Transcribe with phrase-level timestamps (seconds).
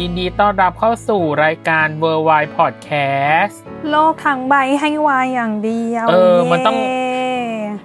[0.00, 2.90] ยินดีต้อนรับเข้าสู่รายการเวอร์ไวพอดแค
[3.42, 7.14] สต์โลกทั้งใบให้วายอย่างเดียวเออ มันต้องเย้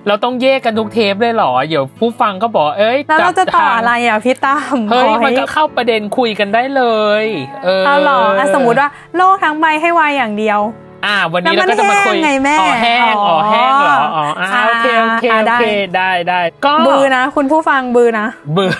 [0.07, 6.83] เราต้องแยกกันทุกเทปเลยเหรอ เดี๋ยวผู้ฟังก็บอก เอ้ยแล้วเราจะต่อทงอะไรอะพี่ตั้มเฮ้ยขอให้มันก็เข้าประเด็นคุยกันได้เล
[7.23, 7.25] ย
[7.63, 10.59] เออเอาเหรออะสมมุติว่าโลกทั้งใบให้วายอย่างเดียว
[11.05, 15.63] อ่า วันนี้เราก็จะมาคุยแล้วมันแห้งไงแม่อ๋อแห้งอ๋อแห้งเหรออ๋ออ่าอ่าโอเคโอเคอ่าโอได้เค
[15.95, 18.71] ได้ได้ก็บือนะ คุณผู้ฟังบือนะบือ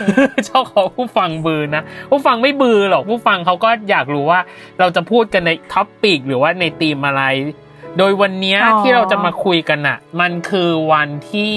[0.48, 4.40] ชอบเขาผู้ฟังบือนะผู้ฟังไม่บือหรอกผู้ฟังเขาก็อยากรู้ว่า
[4.80, 7.24] เราจะพูดกันในท็อปปิกหรือว่าในธีมอะไร
[7.98, 11.54] โดยวันเนี้ยอ๋อที่เราจะมาคุยกันอะ มันคือวันที่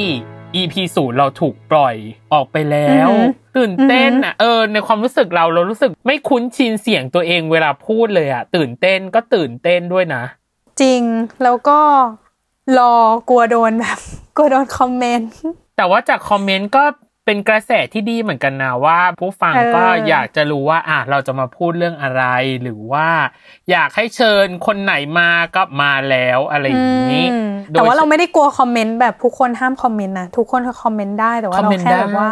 [0.54, 1.96] EP ศูนย์เราถูกปล่อย
[2.32, 3.10] ออกไปแล้ว
[3.56, 10.22] ตื่นเต้นอะเออในความรู้สึกเราเรารู้สึกไม่คุ้นชินเสียงตัวเองเวลาพูดเลยอะตื่นเต้นก็ตื่นเต้นด้วยนะ
[10.80, 11.02] จริง
[11.42, 11.80] แล้วก็
[12.78, 12.94] รอ
[13.28, 13.98] กลัวโดนแบบ
[14.36, 15.32] กลัวโดนคอมเมนต์
[15.76, 16.84] แต่ว่าจากคอมเมนต์ก็
[17.26, 22.24] เป็นกระแสที่ดีเหมือนกันนะว่า ผู้ฟังเออก็อยากจะรู้ว่าอะเราจะมาพูดเรื่องอะไร
[22.62, 23.08] หรือว่า
[23.70, 32.30] อยากให้เชิญคนไหนมาก็มาแล้วอะไรอย่างนี้อืมโดยแต่ว่าเราไม่ได้กลัวคอมเมนต์แบบทุกคนห้ามคอมเมนต์นะทุกคนก็คอมเมนต์ได้แต่ว่าคอมเราเมนต์แค่ได้แบบว่า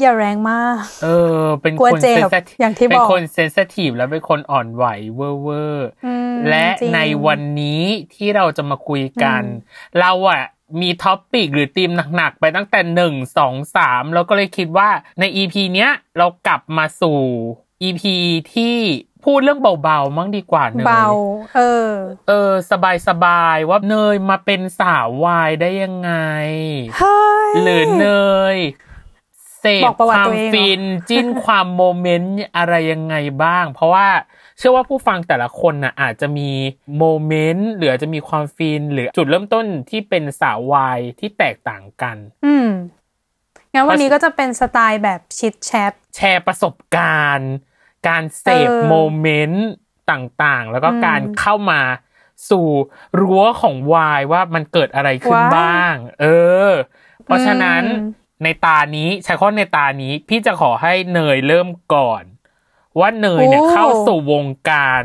[0.00, 1.08] อย่าแรงมาก เอ
[1.40, 4.84] อ เป็นคนกลัควเจ็บ sensitive อย่างที่บอกเป็นคน sensitive แล้วเป็นคนอ่อนไหว
[5.16, 7.82] เวอร์เวอร์อืมและจริงในวันนี้
[8.14, 9.42] ที่เราจะมาคุยกัน
[10.00, 10.42] เราอะ
[10.80, 14.88] มี topic หรือธีมหนัก ๆ ไปตั้งแต่หนึ่งสองสามเราก็เลยคิดว่า
[15.20, 17.20] ใน EP เนี้ย เรากลับมาสู่
[17.82, 18.02] EP
[18.54, 18.76] ที่
[19.24, 21.08] พูดเรื่องเบาๆ มั่งดีกว่าเนยเบา
[21.56, 21.92] เออ
[22.28, 22.52] เออ
[23.08, 26.12] สบายๆว่าเนยมาเป็นสาววายได้ยังไง
[26.98, 28.08] เฮ้ยหรือเน
[28.54, 28.58] ย
[29.62, 34.08] เสพบอกประวัติวามตัวเองเหรอฟินจิ้นความ moment อะไรยังไงบ้าง เพราะว่า
[34.58, 36.50] เชื่อว่าผู้ฟังแต่ละคนน่ะอาจจะมี
[36.98, 42.68] moment หรืออาจจะมีความฟินหรือจุดเริ่มต้นที่เป็นสาววายที่แตกต่างกัน อืม
[43.72, 47.52] งั้นวันนี้ก็จะเป็นสไตล์แบบ chit chat แชร์ประสบการณ์
[48.08, 49.66] การเสพเออโมเมนต์
[50.10, 51.80] ต่างๆ แล้วก็อืมการเข้ามา
[52.50, 52.68] สู่
[53.20, 56.26] รั้วของวายว่ามันเกิดอะไรขึ้นว้ายบ้าง เอ
[56.68, 56.70] อ
[57.24, 62.22] เพราะฉะนั้นอืม ในตานี้ใช้ข้อในตานี้ พี่จะขอให้เนยเริ่มก่อน
[62.98, 65.02] ว่าเนยเนี่ยเข้าสู่วงการ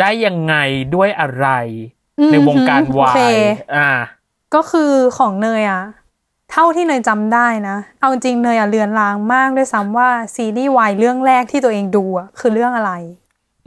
[0.00, 0.54] ได้ยังไง
[0.94, 1.48] ด้วยอะไร
[2.32, 3.38] ในวงการวาโอเคย
[3.76, 3.90] อ่า
[4.54, 5.82] ก็คือของเนยอะ
[6.50, 12.92] เท่าที่เนยจำได้นะ เอาจริงเนยอะเลือนลางมากด้วยซ้ำว่าซีรีส์วายเรื่องแรกที่ตัวเองดูอะคือเรื่องอะไร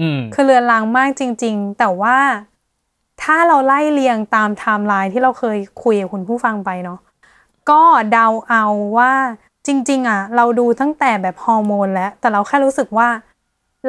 [0.02, 2.18] อืมคือเลือนลางมากจริง ๆ แต่ว่า
[3.24, 7.00] ถ้าเราไล่เรียงตามไทม์ไลน์ที่เราเคยคุยกับคุณผู้ฟังไปเนาะ
[7.70, 7.82] ก็
[8.12, 8.66] เดาเอา
[8.98, 9.14] ว่า
[9.68, 13.10] จริง ๆ อะ เราดูตั้งแต่แบบฮอร์โมนแล้ว แต่เราแค่รู้สึกว่า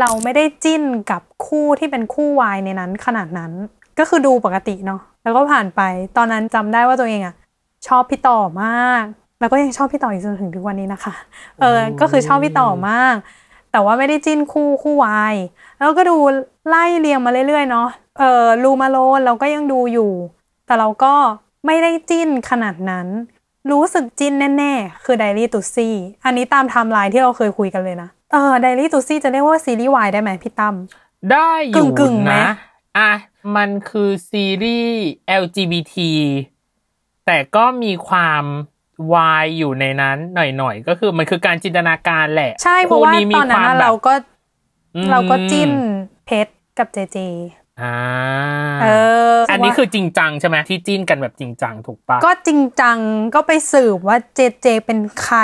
[0.00, 3.52] เราไม่ได้จิ้นกับคู่ที่เป็นคู่วายในนั้นขนาดนั้น
[3.98, 5.80] ก็คือดูปกติเนาะแล้วก็ผ่านไป
[6.16, 7.34] ตอนนั้นจำได้ว่าตัวเองอะ
[7.86, 9.04] ชอบพี่ต่อมาก
[9.40, 11.14] แล้วก็ยังชอบพี่ต่ออีกจนถึงทุกวันนี้นะคะ
[11.60, 13.16] เออก็คือชอบพี่ต่อมาก
[13.72, 15.34] แต่ว่าไม่ได้จิ้นคู่คู่วาย
[15.78, 16.16] แล้วก็ดู
[16.68, 20.10] ไล่เรียงมาเรื่อยๆเนาะเออลูมาโลนเราก็ยังดูอยู่
[20.66, 21.14] แต่เราก็
[21.66, 23.06] ไม่ได้จิ้นขนาดนั้น
[23.70, 30.74] รู้สึกจิ้นแน่ๆ คือไดรี่ตุซี่ อันนี้ตามไทม์ไลน์ที่เราเคยคุยกันเลยนะ เออไดรี่ตุซี่จะเรียกว่าซีรีส์วายได้ไหมพี่ตั้ม
[31.32, 32.52] ได้อยู่กึ่งๆไหมนะ
[32.98, 33.12] อะ
[33.56, 35.00] มันคือซีรีส์
[35.42, 35.94] LGBT
[37.26, 38.44] แต่ก็มีความ
[39.14, 44.14] วายอยู่ในนั้นหน่อยๆ ก็คือมันคือการจินตนาการแหละ ใช่เพราะว่าคู่มีตอนนั้นควมอะแบบเราก็
[44.96, 45.70] อืมเราก็จิ้น
[46.26, 47.18] เพชรกับเจเจ
[47.82, 47.96] อ่า
[48.82, 48.86] เอ
[49.32, 52.98] ออันนี้คือจริงจังใช่ไหมที่จิ้นกันแบบจริงจังถูกปะก็จริงจัง
[53.34, 55.40] ก็ไปสืบว่าเจเจเป็นใคร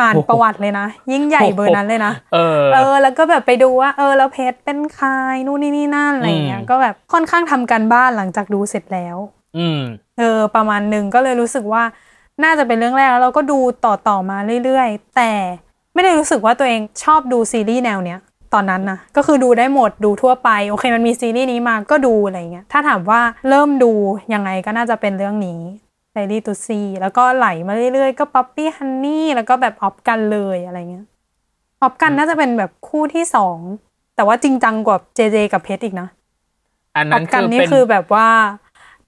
[0.00, 5.08] อ่านโอ้โหประวัติเลยนะ ยิ่งใหญ่เบอร์นั้นเลยนะเออเออ แล้วก็แบบไปดูว่า เออแล้วเพชรเป็นใคร
[5.46, 9.16] นู่นนี่นี่นั่นอะไรเงี้ยอืมก็แบบค่อนข้างทำกันบ้านหลังจากดูเสร็จแล้ว
[9.58, 9.80] อืม
[10.18, 11.82] เออ ประมาณหนึ่งก็เลยรู้สึกว่า
[12.44, 15.32] น่าจะเป็นเรื่องแรกแล้วเราก็ดูต่อต่อมาเรื่อยๆ แต่
[15.94, 18.18] ไม่ได้รู้สึกว่าตัวเองชอบดูซีรีส์แนวเนี้ย
[18.54, 23.92] ตอนนั้นนะก็คือดูได้หมดดูทั่วไป โอเคมันมีซีรีส์นี้มาก็ดูอะไรเงี้ยถ้าถามว่าเริ่มดู
[24.34, 25.60] ยังไงก็น่าจะเป็นเรื่องนี้
[26.12, 31.06] ไ a ลี่ตูซีแล้วก็ไหลมาเรื่อยๆ ก็ป๊อปปี้ฮันนี่แล้วก็แบบออฟกันเลยอะไรเงี้ย
[31.82, 33.58] ออฟกันน่าจะเป็นแบบคู่ที่สอง
[34.16, 36.08] แต่ว่าจริงจังกว่าเจเจกับเพชรอีกนะ
[36.96, 38.28] อันอนั้อนฟกัคืนอนี่เป็นคือแบบว่า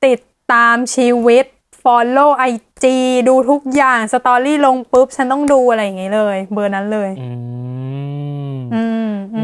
[0.07, 0.19] ติด
[0.53, 1.45] ตามชีวิต
[1.83, 2.85] follow IG
[3.29, 7.70] ดูทุกอย่างสตอรี่ลงปุ๊บ ฉันต้องดูอะไรอย่างงี้เลย เบอร์นั้นเลย อืมอืมอืม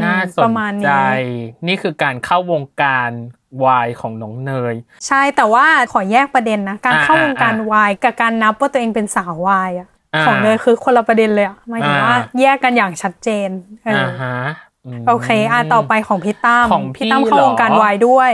[0.03, 3.11] น่าสประนมาณใจนี้นี่คือการเข้าวงการ
[3.63, 4.75] วายของน้องเนย
[5.07, 13.49] ใช่แต่ว่าขอแยกประเด็นนะ การอ่าเข้าวงการอ่าวายกับการนับว่าตัวเองเป็นสาววายอะอ่าของเลยคือคนละประเด็นเลยอะหมายถึงว่าอ่าแยกกันอย่างชัดเจน
[13.85, 14.37] เอออ่าอฮะ
[14.99, 18.31] มโอเคอะต่อไปของพี่ตั้มของพี่พี่ตั้มเข้าเหรอวงการวายด้วย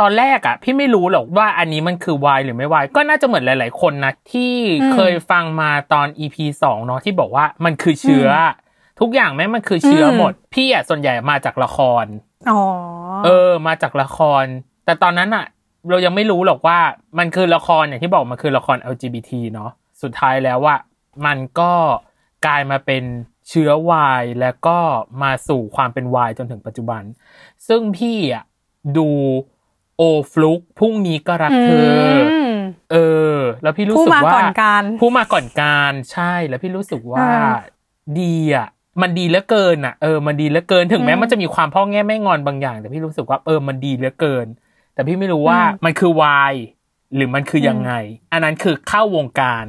[0.00, 4.52] ตอนแรกอะพี่ไม่รู้หรอกว่าอันนี้มันคือวายหรือไม่วายก็น่าจะเหมือนหลาย ๆ คนนะที่
[4.82, 8.63] อืมเคยฟังมาตอน EP สองเนาะที่บอกว่ามันคือเชื้ออ
[9.00, 12.04] ทุกอย่างแม่งมันคือเชื้ออมหมด พี่อะส่วนใหญ่มาจากละคร
[12.50, 12.60] อ๋อ
[13.24, 14.44] เออ มาจากละคร
[14.84, 15.46] แต่ตอนนั้นอะ
[15.88, 16.78] เรายังไม่รู้หรอกว่า
[17.18, 19.70] มันคือละครอย่างที่บอกมันคือละคร LGBT เนาะ
[20.02, 20.76] สุดท้ายแล้วว่า
[21.26, 21.72] มันก็
[22.46, 23.04] กลายมาเป็น
[23.48, 24.78] เชื้อวายแล้วก็
[25.22, 27.02] มาสู่ความเป็นวายจนถึงปัจจุบัน
[27.68, 28.44] ซึ่งพี่อะ
[28.98, 29.08] ดู
[29.96, 30.02] โอ
[30.32, 31.88] ฟลุกพรุ่งนี้ก็รักเธอ
[32.34, 32.58] อม
[32.92, 32.96] เอ
[33.36, 37.54] อ แล้วพี่รู้ผู้สึกมาว่าก่อนการผู้มาก่อนการใช่ แล้วพี่รู้สึกว่าอ่า
[38.20, 38.68] ดีอะ
[39.02, 44.46] มันดีเหลือเกินอะเออมันดีเหลือเกินถึงแม้อืมมันจะมีความพ่อแง่แม่งอนบางอย่าง แต่พี่รู้สึกว่าเออมันดีเหลือเกิน
[44.94, 46.54] แต่พี่ไม่รู้ว่าอืมมันคือวาย
[47.14, 47.92] หรือมันคือยังไง
[48.32, 49.64] อันนั้นคือเข้าวงการ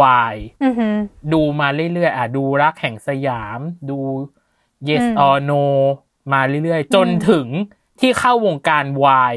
[0.00, 0.96] วายอือหือ
[1.32, 3.60] ดูมาเรื่อยๆอะดูรักแห่งสยาม
[3.90, 3.98] ดู
[4.88, 5.64] yes อืม or no
[6.32, 7.46] มาเรื่อยๆ จนถึง
[8.00, 9.34] ที่เข้าวงการวาย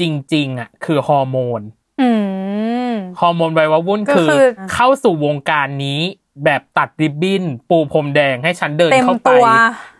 [0.00, 0.02] จ
[0.34, 1.60] ริง ๆ อะ คือฮอร์โมน
[2.00, 2.10] อื
[2.90, 6.00] มฮอร์โมนวัยวะวุ่นก็คือคือเข้าสู่วงการนี้
[6.44, 9.46] แบบตัดริบบิ้น ปูพรมแดงให้ฉันเดินเต็มเข้าไปตัว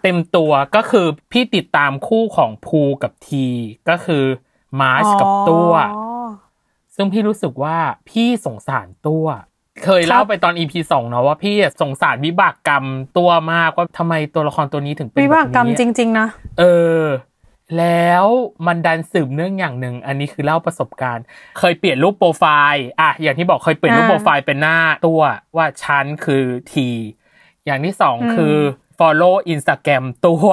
[0.02, 3.46] เต็มตัวก็คือพี่ติดตามคู่ของภูกับที
[3.88, 4.24] ก็คือ
[4.80, 6.04] มาร์ชกับตัวอ๋อ
[6.94, 7.76] ซึ่งพี่รู้สึกว่า
[8.10, 9.26] พี่สงสารตัว
[9.84, 12.84] เคยเล่าไปตอน EP สองเนาะว่าพี่สงสารวิบากกรรม
[13.16, 16.26] ตัวมากว่าทำไมตัวละครตัวนี้ถึงเป็นวิแบบบากกรรมนี้จริง ๆ นะ
[16.58, 16.64] เอ
[17.00, 17.02] อ
[17.78, 18.24] แล้ว
[18.66, 21.24] มันดันสืบเนื่องอย่างหนึ่ง อันนี้คือเล่าประสบการณ์
[21.58, 25.20] เคยเปลี่ยนรูปโปรไฟล์อะอย่างที่บอกเคยเปลี่ยนรูปอ่าโปรไฟล์เป็นหน้าตัว
[25.56, 26.88] ว่าฉันคือที
[27.66, 28.56] อย่างที่สองอืมคือ
[28.98, 30.48] follow Instagram ตัว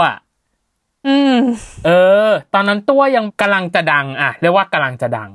[1.07, 1.37] อืม
[1.85, 1.89] เอ
[2.27, 5.31] อ ตอนนั้นตัวยังกำลังจะดัง อะเรียกว่ากำลังจะดัง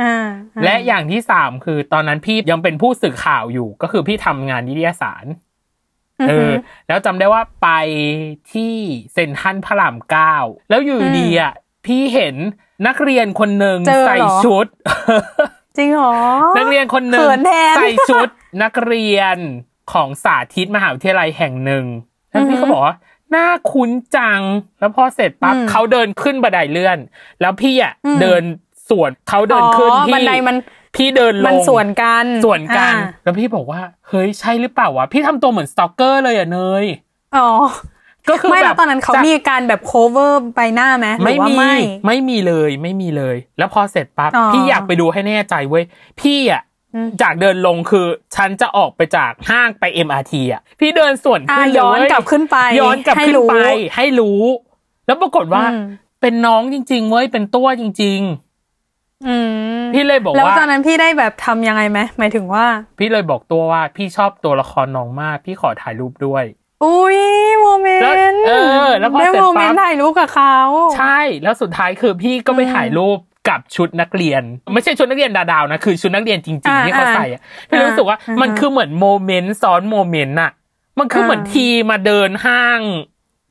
[0.00, 0.26] อ่า
[0.64, 5.24] และอย่างที่สามคือตอนนั้นพี่ยังเป็นผู้สื่อข่าวอยู่ ก็คือพี่ทำงานนิตยสาร
[6.28, 6.50] เออ
[6.88, 7.68] แล้วจำได้ว่าไป
[8.52, 8.74] ที่
[9.12, 10.34] เซ็นทรัลพระรามเก้า
[10.70, 11.52] แล้วอยู่ดีอะ
[11.86, 12.36] พี่เห็น
[12.86, 14.66] นักเรียนคนหนึ่งเจอเหรอใส่ชุด
[15.76, 16.14] จริงเหรอ
[16.58, 18.28] นักเรียนคนหนึ่งเขินแทนใส่ชุด
[18.62, 19.36] นักเรียน
[19.92, 21.84] ของสาธิตมหาวิทยาลัยแห่งหนึ่ง
[22.30, 22.96] แล้วพี่ก็บอกว่า
[23.34, 24.40] น่าคุ้นจัง
[24.78, 26.98] แล้วพอเสร็จปั๊บอืมเขาเดินขึ้นบันไดเลื่อน
[27.40, 28.42] แล้วพี่อะอืมเดิน
[28.88, 30.56] สวนเขาเดินขึ้นอ๋อพี่บันไดมัน
[30.96, 36.84] พี่เดินลงมันส่วนกันส่วนกันอ่าแล้วพี่บอกว่า เฮ้ยใช่หรือเปล่าวะพี่ทำตัวเหมือนสตอกเกอร์เลยอะเนย
[37.36, 37.48] อ๋อ
[38.28, 41.76] ก็คือไม่แบแล้วบตอนนั้นเขาจากมีการแบบ cover ใบหน้าไหมหรืไม่อว่ามีไม่
[42.06, 45.84] ไม่มีเลยไม่มีเลย แล้วพอเสร็จปั๊บอ๋อพี่อยากไปดูให้แน่ใจเว้ย
[46.20, 46.62] พี่อะ
[46.94, 53.54] อืมจากเดินลงคือฉันจะออกไปจากห้างไป MRT อะ พี่เดินส่วนขึ้นอะเลยย้อนกลับขึ้นไป ย้อนกลับให้ขึ้นรู้ไป
[53.96, 54.42] ให้รู้
[55.06, 55.82] แล้วปรากฏว่าอืม
[56.20, 58.45] เป็นน้องจริง ๆ เว้ยเป็นตัวจริงอืมๆ
[59.94, 62.64] พี่เลยบอกแล้วว่าตอนนั้นพี่ได้แบบทำยังไงไหมหมายถึงว่า
[62.98, 66.44] พี่เลยบอกตัวว่าพี่ชอบตัวละครน้องมาก พี่ขอถ่ายรูปด้วย
[66.84, 67.20] อุ้ย
[67.60, 68.52] โมเมนแล้วต์เอ
[68.86, 70.56] อ แล้วพอได้เสร็จโมเมนปั๊บต์ถ่ายรูปกับเขา
[70.96, 73.18] ใช่แล้วสุดท้ายคือพี่ก็ไปถ่ายรูป
[73.48, 74.42] กับชุดนักเรียน
[74.72, 80.50] ไม่ใช่ชุดนักเรียนดาดาวนะคือชุดนักเรียนจริงอ่าๆที่เขาใส่อะพี่อ่ารู้สึกว่าอ่ามัมันคือเหมือนโมเมนต์ซ้อนโมเมนต์น่ะ
[80.98, 82.80] มันคือเหมือนอ่าทีมาเดินห้าง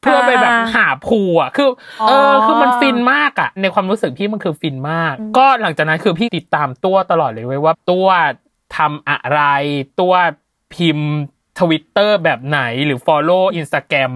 [0.06, 1.70] เพื่อไปแบบอ่าหาภูอะคือ
[2.02, 8.08] ออเออคือมันฟินมากอะ ในความรู้สึกพี่มันคือฟินมาก ก็หลังจากนั้นคือพี่ติดตามตัวตลอดเลยเว้ยว่าตัว
[8.78, 9.42] ทำอะไร
[10.00, 10.14] ตัว
[10.74, 11.12] พิมพ์
[11.60, 14.14] ทวิตเตอร์แบบไหนหรือ follow Instagram ม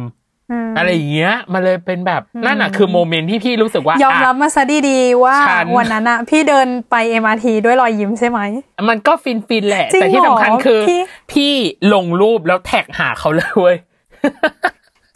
[0.77, 8.39] อะไรอย่างเงี้ยมันเลยเป็นแบบนั่นน่ะคือโมเมนต์ที่พี่รู้สึกว่ายอมรับอะมาซะดีๆว่าฉันวันนั้นอะพี่เดินไป MRT ด้วยรอยยิ้มใช่ไหม
[8.89, 10.99] มันก็ฟินฟินๆแหละจริงแต่ที่สำคัญเหรอคือพี่
[11.33, 11.53] พี่
[11.93, 13.77] ลงรูปแล้วแท็กหาเขาเลยเว้ย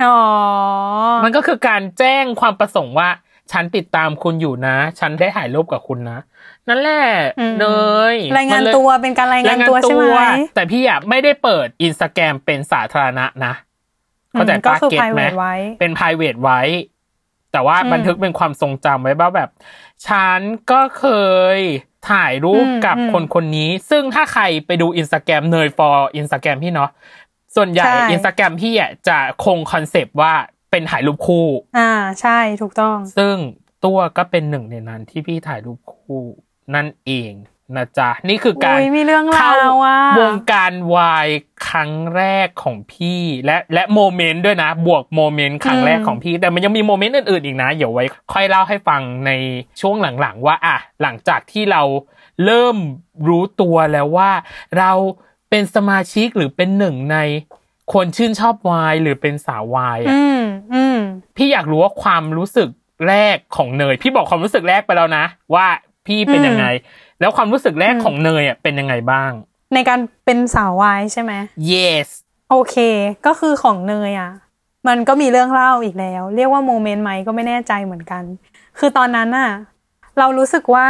[0.04, 0.18] อ๋อ
[1.24, 3.10] มันก็คือการแจ้งความประสงค์ว่า
[3.52, 6.20] ฉันติดตามคุณอยู่นะ ฉันได้ถ่ายรูปกับคุณนะ
[6.70, 7.06] นั่นแหละ
[7.40, 7.66] อืมเน
[8.14, 10.06] ยรายงานมัเลตัวเป็นการรายงานตัวใช่ไหม
[10.56, 13.54] แต่พี่อะไม่ได้เปิดอินสตาแกรมเป็นสาธารณะนะ
[14.32, 16.62] เข้าใจอืมก็ปะคือ get ไหม private ไว้เป็น private ไว้
[17.52, 19.50] แต่ว่าอืมบันทึกเป็นความทรงจำไว้ว่าแบบ
[20.08, 20.40] ฉัน
[20.72, 21.06] ก็เค
[21.58, 21.60] ย
[22.12, 26.90] ถ่ายรูปอืมกับอืมคนคนนี้ ซึ่งถ้าใครไปดูอินสตาแกรมเนย for อินสตาแกรมพี่เนาะ
[27.56, 30.34] ส่วนใหญ่ใช่อินสตาแกรมพี่อะจะคงคอนเซปต์ว่า
[30.72, 31.92] เป็นถ่ายรูปคู่ อ่า
[32.22, 33.36] ใช่ถูกต้อง ซึ่ง
[33.86, 36.24] ตัวก็เป็นหนึ่งในนั้นที่พี่ถ่ายรูปคู่
[36.76, 37.34] นั่นเอง
[37.78, 39.50] นะจ๊ะ นี่คือการอุ๊ยมีเรื่องราวเข้
[39.86, 41.28] อะวงการวาย
[41.68, 49.32] ครั้งแรกของพี่ และและโมเมนต์ด้วยนะ บวกโมเมนต์ครั้งแรกของพี่ แต่มันยังมีโมเมนต์อื่นๆอีกนะ เดี๋ยวไว้ ค่อยเล่าให้ฟังใน
[49.82, 51.82] ช่วงหลังๆ ว่าอะหลังจากที่เรา
[52.46, 52.78] เริ่ม
[53.28, 54.32] รู้ตัวแล้วว่า
[54.78, 54.92] เรา
[55.56, 57.18] เป็นสมาชิกหรือเป็นหนึ่งใน
[57.94, 60.42] คนชื่นชอบวายหรือเป็นสาววายอะอืม
[60.74, 60.98] อืม
[61.38, 62.70] พี่อยากรู้ว่าความรู้สึก
[63.08, 65.68] แรกของเนย พี่บอกความรู้สึกแรกไปแล้วนะ ว่า
[66.08, 66.66] พี่เป็นยังไง
[67.20, 69.32] แล้วความรู้สึกแรกของเนยอะเป็นยังไงบ้าง
[69.74, 71.34] ในการเป็นสาววายใช่ไหม
[71.72, 72.08] yes
[72.50, 72.76] โอเค
[73.26, 74.32] ก็คือของเนยอะ
[74.88, 78.24] มันก็มีเรื่องเล่าอีกแล้ว เรียกว่าโมเมนต์ไหมก็ไม่แน่ใจเหมือนกัน
[78.80, 79.50] คือตอนนั้นน่ะ
[80.20, 80.88] เรารู้สึกว่า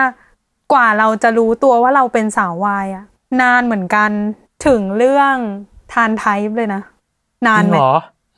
[0.74, 3.05] กว่าเราจะรู้ตัวว่าเราเป็นสาววายอะ
[3.41, 4.12] นานเหมือนกัน
[4.65, 5.36] ถึงเรื่อง
[5.93, 6.82] ทานไทป์เลยนะ
[7.48, 7.93] นานจริงไหมเหรอ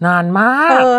[0.07, 0.95] นานมาก เออ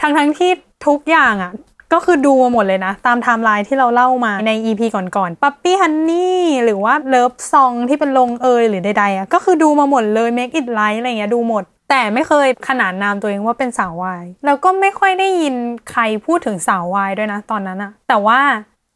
[0.00, 0.50] ทั้งทั้งที่
[0.86, 1.52] ทุกอย่างอะ
[1.92, 15.54] ก็คือดูมาหมดเลยนะ ตามไทม์ไลน์ที่เราเล่ามาใน EP ก่อนๆ Puppy Honey หรือว่า Love Sick ที่เป็นลงเอยหรือใดๆอะก็คือดูมาหมดเลย Make It Right อะไรเงี้ยดูหมด แต่ไม่เคยขนานนามตัวเองว่าเป็นสาววายแล้วก็ไม่ค่อยได้ยิน
[15.90, 18.40] ใครพูดถึงสาววายด้วยนะ ตอนนั้นอะแต่ว่า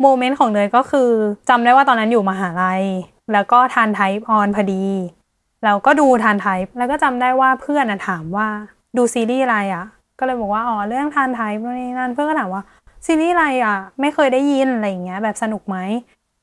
[0.03, 1.11] โมเมนต์ของเนยก็คือ
[1.49, 2.85] จำได้ว่าตอนนั้นอยู่มหาลัย
[3.33, 4.85] แล้วก็ทานไทป์ on พอดี
[5.64, 8.49] เราก็ดูทานไทป์แล้วก็จำได้ว่าเพื่อนถามว่า
[8.97, 9.85] ดูซีรีส์อะไรอะ
[10.18, 12.62] ก็เลยบอกว่าอ๋อเรื่องทานไทป์นี่นั่นเพื่อนก็ถามว่า
[13.06, 15.76] ซีรีส์อะไรอะ ไม่เคยได้ยินอะไรอย่างเงี้ย แบบสนุกไหม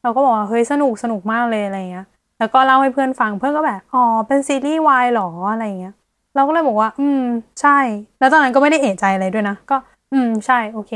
[0.02, 2.06] เราก็บอกว่าเฮ้ยสนุกสนุกมากเลยอะไรเงี้ย
[2.40, 5.94] แล้วก็เล่าให้เพื่อนฟังเพื่อนก็แบบอ๋อเป็นซีรีส์วายหรออะไรเงี้ย
[6.36, 7.22] เราก็เลยบอกว่า อืม
[7.62, 7.78] ใช่
[8.20, 9.78] แล้วตอนนั้นก็ไม่ได้เอะใจอะไรด้วยนะ ก็
[10.14, 10.94] อืม ใช่ โอเค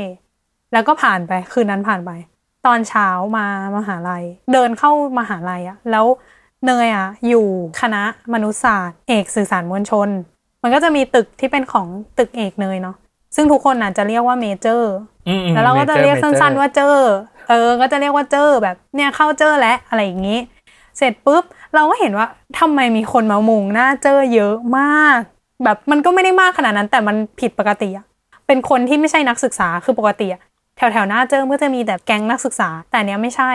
[0.72, 2.10] แล้วก็ผ่านไป คืนนั้นผ่านไป
[2.66, 6.06] ตอนเช้ามามหาลัย เดินเข้ามหาลัยอะแล้ว
[6.64, 7.46] เนยอะอยู่
[7.80, 10.08] คณะมนุษยศาสตร์ เอกสื่อสารมวลชน
[10.62, 11.86] มันก็จะมีตึกที่เป็นของ
[12.18, 12.96] ตึกเอกเนยเนาะ
[13.36, 14.92] ซึ่งทุกคนน่ะจะเรียกว่าเมเจอร์
[15.28, 16.96] อืมๆแล้วเราก็จะ major เรียกสั้นๆ major ว่าเจอ
[17.48, 20.38] เออ ก็จะเรียกว่าเจอแบบเนี่ยเข้าเจอแล้วอะไรอย่างนี้
[20.98, 21.42] เสร็จปุ๊บ
[21.74, 22.26] เราก็เห็นว่า
[22.58, 25.18] ทำไมมีคนมามุงหน้าเจอเยอะมาก
[25.64, 28.04] แบบมันก็ไม่ได้มากขนาดนั้นแต่มันผิดปกติอะ
[28.46, 30.40] เป็นคนที่ไม่ใช่นักศึกษาคือปกติอะ
[30.76, 33.52] แถวแถวๆหน้าเจอก็จะมีแต่แก๊งนักศึกษา แต่เนี้ยไม่ใช่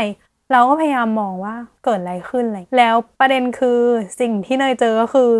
[0.52, 3.80] เราก็พยายามมองว่าเกิดอะไรขึ้นเลยแล้วประเด็นคือ
[4.20, 5.32] สิ่งที่เนยเจอก็คือ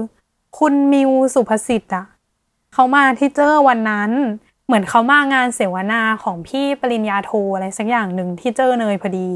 [0.60, 2.06] คุณมิวสุภสิทธิ์อะ
[2.74, 4.12] เขามาที่เจอวันนั้น
[4.66, 9.30] เหมือนเขามางานเสวนาของพี่ปริญญาโทอะไรสักอย่างหนึ่งที่เจอเนยพอดี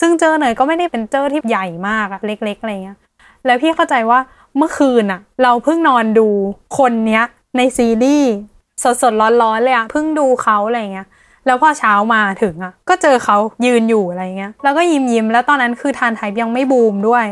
[0.00, 2.98] ซึ่งเจอเนยก็ไม่ได้เป็นเจอที่ใหญ่มากอะเล็กๆอะไรเงี้ย
[3.46, 4.18] แล้วพี่เข้าใจว่า
[4.56, 6.28] เมื่อคืนอะเราเพิ่งนอนดู
[6.78, 7.24] คนเนี้ย
[7.56, 8.32] ในซีรีส์
[9.02, 11.08] สดๆร้อนๆเลยอะเพิ่งดูเขาอะไรเงี้ย
[11.46, 13.36] แล้วพอเช้ามาถึงอะก็เจอเขา
[13.66, 17.26] ยืนอยู่อะไรเงี้ย แล้วก็ยิ้มยิ้มแล้วตอนนั้นคือทานไทป์ยังไม่บูมด้วย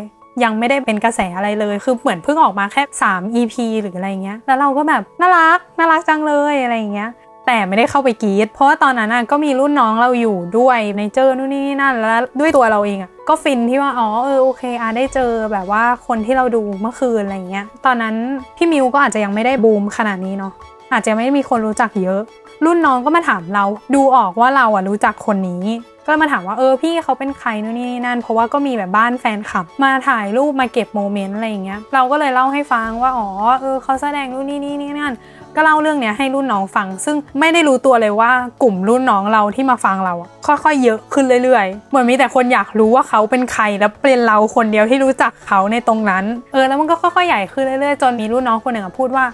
[0.44, 7.10] ยังไม่ได้เป็นกระแสอะไรเลย คือเหมือนเพิ่งออกมาแค่ 3 EP หรืออะไรเงี้ย แล้วเราก็แบบน่ารักน่ารักจังเลยอะไรเงี้ย
[7.46, 18.14] แต่ไม่ได้เข้าไปกรีดเพราะว่าตอนนั้นก็มีรุ่นน้องเราอยู่ด้วยในเจอนู่นนี่นั่น แล้วด้วยตัวเราเองอะก็ฟินที่ว่าอ๋อเออโอเคอะได้เจอแบบว่าคนที่เราดูเมื่อคืนอะไรเงี้ย ตอนนั้น
[18.56, 20.52] พี่มิวก็อาจจะยังไม่ได้บูมขนาดนี้เนาะ
[20.92, 22.20] อาจจะไม่มีคนรู้จักเยอะ
[22.66, 25.64] รุ่นน้องก็มาถามเราดูออกว่าเราอะรู้จักคนนี้
[26.06, 33.28] ก็มาถามว่าเออพี่เขาเป็นใครนู่นนี่นั่น เพราะว่าก็มีแบบบ้านแฟนคลับ มาถ่ายรูปมาเก็บโมเมนต์อะไรอย่างเงี้ยเราก็เลยเล่าให้ฟังว่าอ๋อ
[33.60, 35.14] เออเขาแสดงนู่นนี่นี่นี่นั่น
[35.56, 38.30] ก็เล่าเรื่องเนี้ยให้รุ่นน้องฟัง ซึ่งไม่ได้รู้ตัวเลยว่า
[38.62, 49.24] กลุ่มรุ่นน้องเราที่มาฟังเราอะค่อยๆ เยอะขึ้นเรื่อยๆ เหมือนมีแต่คนอยากรู้ว่าเขาเป็นใครแล้วเป็นเราคนเดียวที่รู้จักเขาในตรงนั้น เออแล้วมันก็ค่อยๆใหญ่ขึ้นเรื่อยๆ จนมีรุ่นน้องคนหนึ่งอะพูดว่า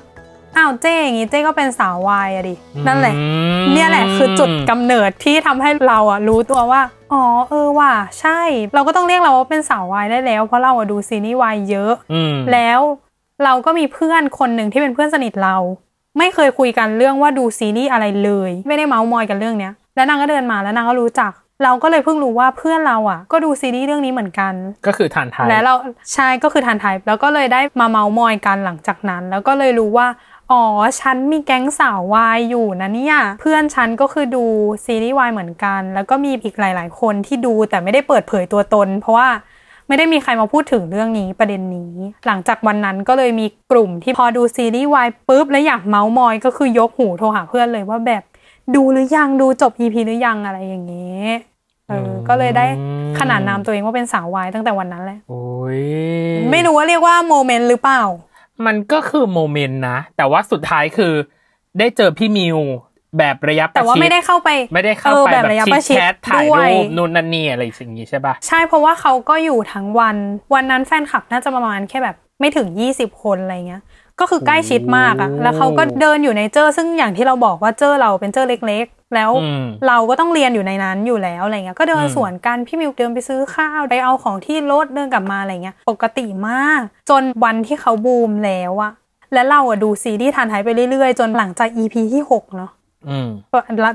[0.57, 2.55] อ้าวเจ๊อย่างงี้เจ๊ก็เป็นสาววายอะดิ
[2.87, 3.25] นั่นแหละอื
[3.63, 8.41] มเนี่ยแหละคือจุดกำเนิดที่ทำให้เราอะรู้ตัวว่า อ๋อเออว่ะใช่
[8.75, 12.81] เราก็ต้องเรียกเราว่าเป็นสาววายได้แล้ว เพราะเราอะดูซีรีส์วายเยอะอืมแล้ว
[13.45, 15.57] เราก็มีเพื่อนคนหนึ่งที่เป็นเพื่อนสนิทเรา
[16.19, 21.33] ไม่เคยคุยกันเรื่องว่าดูซีรีส์อะไรเลย ไม่ได้เมาส์มอยกันเรื่องเนี้ย แล้วนางก็เดินมาแล้วนางก็รู้จัก
[21.65, 24.53] เราก็เลยเพิ่งรู้ว่าเพื่อนเราอะ ก็ดูซีรีส์เรื่องนี้เหมือนกัน
[24.87, 25.75] ก็คือทานไทยและเรา
[26.15, 30.07] ใช่ก็คือทันไทยแล้วก็เลยได้มาเมาส์มอยกันหลังจากนั้น แล้วก็เลยรู้ว่า
[30.51, 30.65] อ๋อ
[31.01, 34.45] ฉันมีแก๊งสาววายอยู่นะเนี่ย เพื่อนฉันก็คือดู
[34.85, 39.29] ซีรีส์วายเหมือนกัน แล้วก็มีอีกหลาย ๆ คนที่ดูแต่ไม่ได้เปิดเผยตัวตน เพราะว่า
[39.89, 41.95] ไม่ได้มีใครมาพูดถึงเรื่องนี้ประเด็นนี้
[42.27, 48.23] หลังจากวันนั้นก็เลยมีกลุ่มที่พอดูซีรีส์วายปุ๊บ แล้วอยากเมาส์มอยก็คือยกหูโทรหาเพื่อนเลยว่าแบบ
[48.75, 51.31] ดูหรือยังดูจบ EP หรือยังอะไรอย่างเงี้ย
[51.89, 52.67] เอออมก็เลยได้
[53.19, 55.45] ขนานนามตัวเองว่าเป็นสาววายตั้งแต่วันนั้นแหละโอ้
[55.79, 55.81] ย
[56.51, 58.03] ไม่รู้ว่าเรียกว่าโมเมนต์หรือเปล่า
[58.67, 61.13] มันก็คือโมเมนต์นะ แต่ว่าสุดท้ายคือ
[61.79, 62.59] ได้เจอพี่มิว
[63.19, 70.17] แบบระยะประชิดแต่ว่าไม่ได้เข้าไป ไม่ได้เข้าออไปแบบแบบระยะชิปดระชิดแชทถ่ายด้วยรูปนู่นนั่นนี่อะไรอย่างงี้ใช่ปะใช่เพราะว่าเขาก็อยู่ทั้งวัน
[70.55, 73.83] วันนั้นแฟนคลับน่าจะประมาณแค่แบบไม่ถึง 20 คนอะไรเงี้ย
[74.21, 88.93] ก็คือใกล้ชิดมากอะแล้วเขาก็เดินอยู่ในเจอซึ่งอย่างที่เราบอกว่าเจอเราเป็นเจอเล็กๆ แล้วอืมเราก็ต้องเรียนอยู่ในนั้นอยู่แล้วอะไรเงี้ย ก็เดินอืมสวนกันพี่มิวเดินไปซื้อข้าวไปเอาของที่รถเดินกลับมาอะไรเงี้ย ปกติมาก จนวันที่เขาบูมแล้วอะ
[89.35, 92.80] แล้วเราอะดูซีรีส์ทันไทยไปเรื่อยๆ จนหลังจาก EP ที่หกเนาะอืม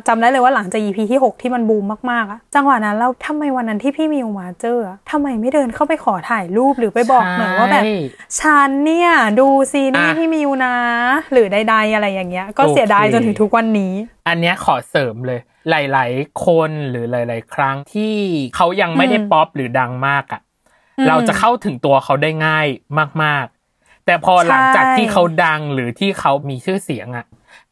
[0.08, 7.96] จำได้เลยว่าหลังจาก EP ที่ 6 ที่มันบูมมากๆอะจังหวะนั้นเราทำไมวันนั้นที่พี่มิวมาเจออะทำไมไม่เดินเข้าไปขอถ่ายรูปหรือไปบอกหน่อยว่าแบบใช่
[8.40, 9.10] ฉันเนี่ย
[9.40, 10.76] ดูซีรีส์อะพี่มิวนะ
[11.32, 13.94] หรือใดๆอะไรอย่างเงี้ย ก็โอเคเสียดายจนถึงทุกวันนี้
[14.28, 18.14] อันเนี้ยขอเสริมเลย หลาย ๆ คนหรือหลาย ๆ ครั้งที่
[18.56, 20.42] เขายังไม่ได้อืมป๊อปหรือดังมากอะ
[20.98, 22.68] อืมเราจะเข้าถึงตัวเขาได้ง่าย
[23.24, 23.46] มาก
[23.76, 27.26] ๆ แต่พอหลังจากใช่ที่เขาดังหรือที่เขามีชื่อเสียงอะ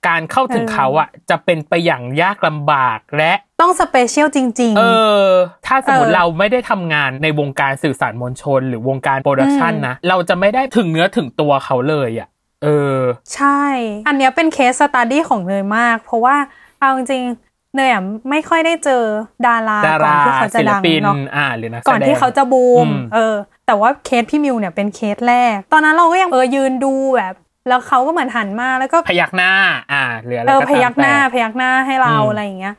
[0.08, 4.84] การเข้าถึงเออเขาอะจะเป็นไปอย่างยากลำบากและต้อง special จริงเอ
[5.26, 5.28] อ
[5.66, 12.28] ถ้าสมมติเออเราไม่ได้ทำงานในวงการสื่อสารมวลชน หรือวงการโปรดักชันอืมนะ เราจะไม่ได้ถึงเนื้อถึงตัวเขาเลยอะ
[12.64, 12.68] เอ
[12.98, 13.62] อๆใช่
[14.08, 16.36] อันเนี้ยเป็นเคสสต u ดี้ของเนยมาก เพราะว่า
[16.80, 19.04] เอาจริงๆเนยอะไม่ค่อยได้เจอ
[19.48, 23.36] ดาราดาก่อนราที่เขาจะศิลดังปินเนาะอ่าหรือนักแสดงก่อนที่เขาจะบูมอืมเออ
[23.68, 27.34] แต่ว่าเคสพี่มิวเนี่ยเป็นเคสแรก ตอนนั้นเราก็ยังเออยืนดูแบบ
[27.68, 29.52] แล้วเขาก็เหมือนหันมาแล้วก็พยักหน้า
[29.92, 32.76] อ่าหรืออะไรเออก็พตามยักหน้าแต่พยักหน้าให้เราอืมอะไรอย่างเงี้ย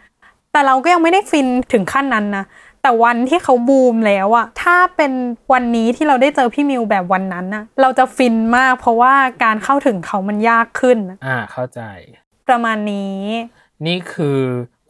[0.52, 2.44] แต่เราก็ยังไม่ได้ฟินถึงขั้นนั้นนะ
[2.82, 5.12] แต่วันที่เขาบูมแล้วอะถ้าเป็น
[5.52, 9.14] วันนี้ที่เราได้เจอพี่มิวแบบวันนั้นอะเราจะฟินมากเพราะว่า
[9.44, 11.80] การเข้าถึงเขามันยากขึ้นนะอ่า เข้าใจ
[12.48, 13.22] ประมาณนี้
[13.86, 14.40] นี่คือ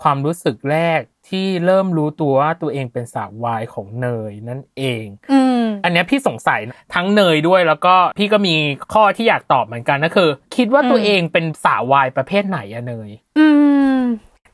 [0.03, 5.54] ความรู้สึกแรกที่เริ่มรู้ตัวว่าตัวเองเป็นสาววายของเนยนั่นเอง อืม
[5.85, 6.61] อันเนี้ยพี่สงสัย
[6.95, 8.55] ทั้งเนยด้วยแล้วก็พี่ก็มี
[8.93, 13.47] ข้อที่อยากตอบเหมือนกันก็คือ คิดว่าตัวอืมเองเป็นสาววายประเภทไหนอะเนย อื
[13.95, 13.99] ม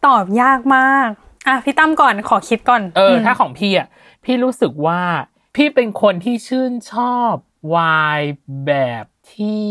[0.06, 1.08] ตอบยากมาก
[1.48, 3.88] อะพี่ตั้มก่อนขอคิดก่อน เอออมถ้าของพี่อะ
[4.24, 5.00] พี่รู้สึกว่า
[5.56, 7.34] พี่เป็นคนที่ชื่นชอบ
[7.74, 8.20] วาย
[8.66, 9.70] แบบที่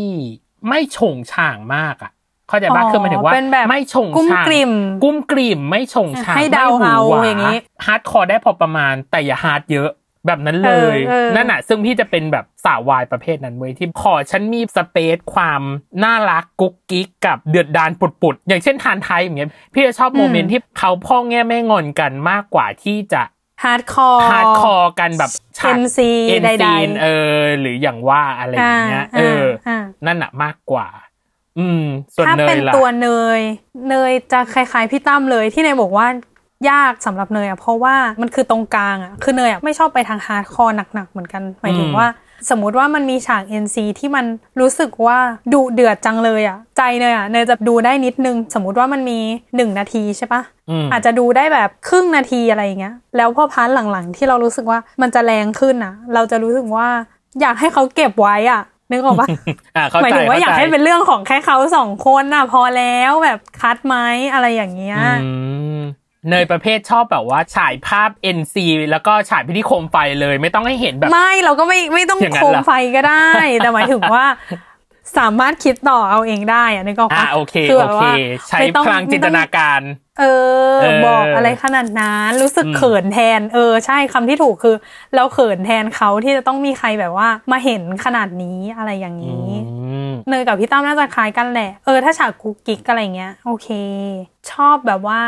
[0.68, 2.12] ไม่โฉ่งฉ่างมากอะ
[2.48, 4.72] เข้าใจปะอ๋อคือหมายถึงว่าเป็นแบบไม่โฉ่งฉ่างกรุ้มกริ่ม
[5.04, 9.90] กรุ้มกริ่มไม่โฉ่งฉ่างให้เดาไม่หวเอาหวอย่างงี้ hardcore ได้พอประมาณแต่อย่า hard เยอะ
[10.26, 15.62] แบบนั้นเลยเออเออนั่นน่ะ ซึ่งพี่จะเป็นแบบสาววายประเภทนั้นเว้ยที่ขอฉันมี space ความ
[16.04, 23.22] น่ารักกุ๊กกิ๊กกับเดือดดานปุดๆ อย่างเช่นทานไทป์อย่างเงี้ยพี่จะชอบโมเมนต์ที่เขาพ่อแง่แม่งอนกันมากกว่าที่จะ
[23.62, 27.06] hardcore hardcore กันแบบฉาก NC เอ็นใด scene ๆเอ
[27.38, 30.88] อ หรืออย่างว่าอะไรอย่างเงี้ยเอออานั่นน่ะมากกว่า
[31.58, 33.40] อืมส่วนถ้าเป็นเนยล่ะตัวเนย
[33.88, 36.06] เนยจะคล้ายๆพี่ตั้มเลยที่เนยบอกว่า
[36.68, 42.06] ยากสำหรับเนยอะเพราะว่ามันคือตรงกลางอะคือเนยอะไม่ชอบไปทาง hardcore หนักๆเหมือนกันหมายถึงว่า
[42.50, 44.26] สมมุติว่ามันมีฉาก NC ที่มัน
[44.60, 45.18] รู้สึกว่า
[45.52, 49.18] ดุเดือดจังเลยอะใจเนยอะเนยจะดูได้นิดนึง สมมุติว่ามันมี
[49.56, 56.88] หนึ่งนาทีใช่ปะอืมอาจจะดูได้แบบครึ่งนาทีอะไรอย่างเงี้ยแล้วพอพาร์ทหลังๆ ที่เรารู้สึกว่ามันจะแรงขึ้นอะ เราจะรู้สึกว่า
[57.40, 59.28] อยากให้เขาเก็บไว้อะนึกออกปะ
[59.76, 63.96] อ่าเข้าหมายใจถึงว่าอยากข้ให้เป็นเรื่องของแค่เขาสองคนน่ะ พอแล้วแบบคัดไหม
[64.32, 65.30] อะไรอย่างเงี้ยอื
[65.78, 65.80] ม
[66.28, 68.56] เนยประเภทชอบแบบว่าฉายภาพ NC
[68.90, 74.24] แล้วก็ฉายไปที่โคมไฟเลย ไม่ต้องให้เห็นแบบ ไม่เราก็ไม่ไม่ต้องอย่างนั้นโคมเหรอไฟก็ได้ แต่หมายถึงว่า
[75.18, 78.12] สามารถคิดต่อเอาเองได้อะนึกออกอ่าปะโอเคคือโอแบบเคว่า
[78.48, 79.80] ใช้ไม่ต้องพลังจินตนาการ
[80.20, 80.24] เอ
[80.74, 84.76] อเออ บอกอะไรขนาดนั้นรู้สึกอืมเขินแทน เออ ใช่คำที่ถูกคือ
[85.14, 89.74] เราเขินแทนเขาที่จะต้องมีใครแบบว่ามาเห็นขนาดนี้อะไรอย่างนี้อื
[90.08, 93.68] มเนยกับพี่ตั้มน่าจะคล้ายกันแหละ เออถ้าฉากกุ๊กกิ๊กอะไรเงี้ย โอเค
[94.52, 95.20] ชอบแบบว่า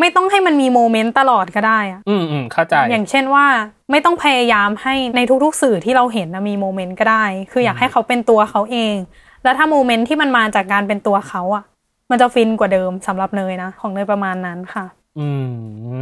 [0.00, 3.46] ไม่ต้องให้มันมีโมเมนต์ตลอดก็ได้อะอืมอืมเข้าใจ อย่างเช่นว่า
[3.90, 8.96] ไม่ต้องพยายามให้ในทุกๆ สื่อที่เราเห็นนะมีโมเมนต์ก็ได้ คืออยากให้เขาเป็นตัวเขาเอง
[9.42, 11.64] แล้วถ้าโมเมนต์ที่มันมาจากการเป็นตัวเขาอะ
[12.10, 14.84] มันจะฟินกว่าเดิมสำหรับเนยนะ ของเนยประมาณนั้นค่ะ
[15.18, 15.28] อื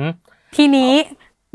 [0.03, 0.05] ม
[0.57, 0.92] ทีนี้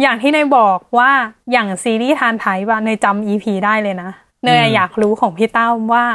[0.01, 1.11] อย่างที่เนยบอกว่า
[1.51, 4.09] อย่างซีรีส์ทานไทยว่าเนยจำ EP ได้เลยนะ
[4.45, 6.05] เนยอืมอยากรู้ของพี่ตั้มว่า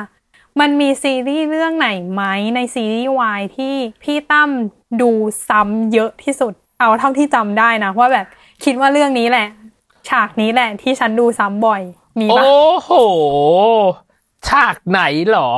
[0.61, 2.23] มันมีซีรีส์เรื่องไหนไหม
[2.55, 4.51] ในซีรีส์วายที่พี่ตั้ม
[5.03, 5.11] ดู
[5.49, 8.27] ซ้ำเยอะที่สุด เอาเท่าที่จำได้นะว่าแบบ
[8.65, 9.49] คิดว่าเรื่องนี้แหละ
[10.09, 11.83] ฉากนี้แหละที่ฉันดูซ้ำบ่อย
[12.21, 12.45] มีโอ้ปะ
[12.83, 12.91] โห
[14.49, 15.51] ฉากไหนเหรอ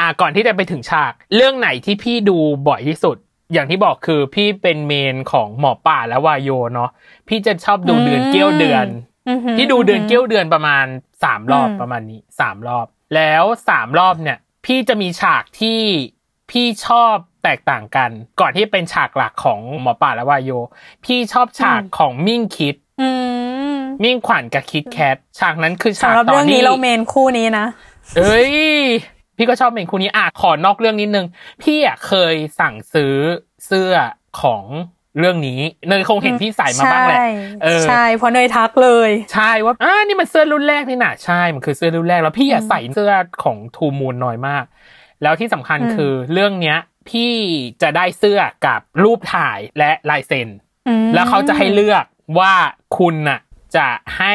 [0.00, 3.16] อะก่อนที่จะไปถึงฉาก เรื่องไหนที่พี่ดูบ่อยที่สุด
[3.52, 6.90] อย่างที่บอกคือพี่เป็นเมนของหมอป่าและวายโยเนาะ
[7.28, 8.86] พี่จะชอบดูเดือนเกี้ยวเดือน
[9.28, 10.84] อือหือพี่ดูเดือนเกี้ยวเดือนประมาณ
[11.24, 15.80] สามรอบอืมประมาณนี้สามรอบ แล้วสามรอบเนี่ย พี่จะมีฉากที่
[16.50, 20.50] พี่ชอบแตกต่างกัน ก่อนที่เป็นฉากหลักของหมอป่าและวายโย
[21.04, 23.08] พี่ชอบฉากของมิ่งคิดอื
[23.74, 27.66] มมิ่งขวัญกับคิดแคทฉากนั้นคือฉากสำหรับตอเรื่อนงที่นี้เราเมนคู่นี้นะ
[28.16, 28.52] เอ้ย
[29.36, 31.26] พี่ก็ชอบเป็นคู่นี้อะขอนอกเรื่องนิดนึง
[31.62, 33.14] พี่อะเคยสั่งซื้อ
[33.66, 33.94] เสื้อ
[34.40, 34.64] ของ
[35.18, 37.26] เรื่องนี้เนยคงเห็นพี่ใส่มาบ้างแหละใช่
[37.62, 43.12] เออใช่เพราะเนยทักเลย ใช่ว่าอ่านี่มันเสื้อรุ่นแรกนี่นะใช่มันคือเสื้อรุ่นแรกแล้วพี่อะใส่เสื้อ
[43.44, 44.64] ของทูมูลน้อยมาก
[45.22, 47.32] แล้วที่สำคัญอืมคือเรื่องเนี้ย พี่
[47.82, 50.48] จะได้เสื้อกับรูปถ่ายและลายเซ็น
[50.88, 52.04] อืมแล้วเขาจะให้เลือก
[52.38, 52.54] ว่า
[52.98, 53.40] คุณน่ะ
[53.76, 54.34] จะให้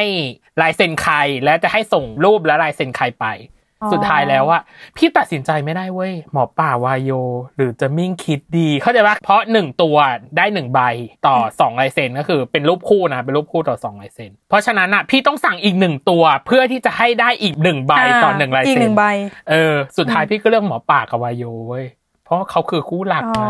[0.62, 3.57] ลายเซ็นใครและจะให้ส่งรูปและลายเซ็นใครไปอ๋อ
[3.92, 4.62] สุดท้ายแล้วอะ
[4.98, 7.12] พี่ตัดสินใจไม่ได้เว้ยหมอป่าวายโย
[7.56, 9.98] หรือจะมิ่งคิดดี เข้าใจปะเพราะหนึ่งตัว
[10.38, 10.82] ได้หนึ่งใบ
[11.28, 19.04] ต่อสองลายเซ็นก็คือเป็นรูปคู่นะเป็นรูปคู่ต่อสองลายเซ็นเพราะฉะนั้นอะพี่ต้องสั่งอีกหนึ่งตัวเพื่อที่จะให้ได้อีกหนึ่งใบต่อหนึ่งลายอีกเซ็หนึ่นงใบ
[19.50, 21.86] เออสุดท้ายพี่ก็เลือกหมอป่ากับวายโยเว้ย
[22.26, 23.46] เพราะเขาคือคู่หลักไง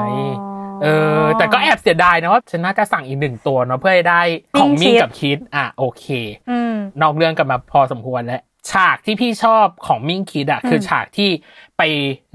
[0.83, 0.87] เอ
[1.21, 4.21] อ แต่ก็แอบเสียดายนะว่าฉันน่าจะสั่งอีกหนึ่งตัวเนาะเพื่อให้ได้
[4.59, 6.05] ของมิ่มิ่งงคิดกับคิดอะโอเค
[6.49, 11.29] อืมนอกเรื่องกันมาพอสมควรแล้ว ฉากที่พี่ชอบของมิ่งคิดอะคือฉากที่
[11.77, 11.81] ไป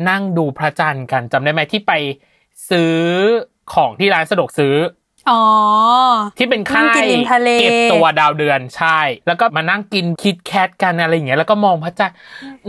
[0.09, 1.93] นั่งดูพระจันทร์กันจำได้ไหมที่ไป
[2.71, 2.97] ซื้อ
[3.75, 4.77] ของที่ร้านสะดวกซื้อ
[5.31, 5.43] อ๋อ
[6.39, 12.17] ที่เป็นนั่ค่างกินยริมทะเลเก็บตัวดาวเดือนใช่ แล้วก็มานั่งกิน KitKat กันอะไรอย่างเงี้ยแล้วก็มองพระจันทร์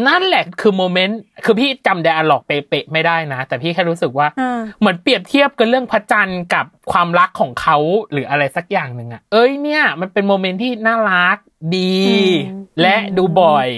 [0.08, 7.78] นั่นแหละคือโมเมนต์คือพี่จำ dialogue เป๊ะๆไม่ได้นะ แต่พี่แค่รู้สึกว่าอืมเหมือนเปรียบเทียบกันเรื่องพระจันทร์กับความรักของเขา
[8.12, 11.38] หรืออะไรสักอย่างหนึ่งอะเอ้ยเนี่ย มันเป็นโมเมนต์ที่น่ารัก
[11.76, 13.70] ดีอืมและดูบ่อย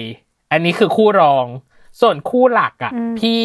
[0.52, 1.46] อันนี้คือคู่รอง
[2.00, 3.44] ส่วนคู่หลักอะอืมพี่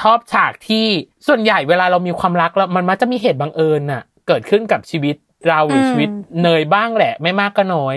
[0.00, 0.86] ชอบฉากที่
[1.26, 5.16] ส่วนใหญ่เวลาเรามีความรักแล้วมันมักจะมีเหตุบังเอิญอะเกิดขึ้นกับชีวิต
[5.48, 6.10] เราหรือชีวิต
[6.42, 7.96] เนยบ้างแหละ ไม่มากก็น้อย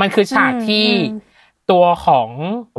[0.00, 1.26] มันคือฉากที่อืม
[1.70, 2.28] ตัวของ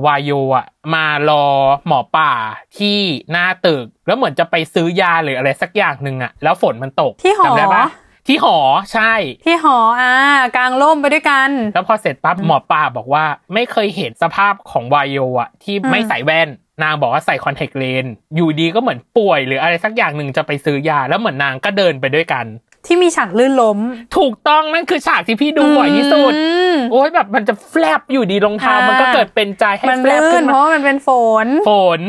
[0.05, 1.45] วายโยอะมารอ
[1.87, 2.33] หมอป่า
[2.77, 2.97] ที่
[3.31, 7.85] หน้าตึก แล้วเหมือนจะไปซื้อยาหรืออะไรสักอย่างหนึ่งอะ แล้วฝนมันตกที่หอจำได้ปะ
[8.29, 8.57] ที่หอ
[8.93, 9.13] ใช่
[9.45, 10.13] ที่หออ่า
[10.55, 16.49] กลางร่มไปด้วยกัน แล้วพอเสร็จปั๊บหมอป่าบอกว่า ไม่เคยเห็นสภาพของวายโยอะที่อืมไม่ใส่แว่น
[16.83, 22.45] นางบอกว่าใส่คอนแทคเลนส์อยู่ดีก็เหมือนป่วย หรืออะไรสักอย่างหนึ่งจะไปซื้อยา แล้วเหมือนนางก็เดินไปด้วยกัน
[22.85, 23.79] ที่มีฉากลื่นล้ม
[24.17, 31.09] ถูกต้องนั่นคือฉากที่พี่ดูบ่อยที่สุดอืมโอ้ยแบบมันจะแฟลบอยู่ดีรองเท้าอ่ามัมันก็เกิดเป็นใจให้มันแฟลบลื่ขึ้นนเพมาราะว่ามันเป็นฝ
[31.45, 32.01] นฝน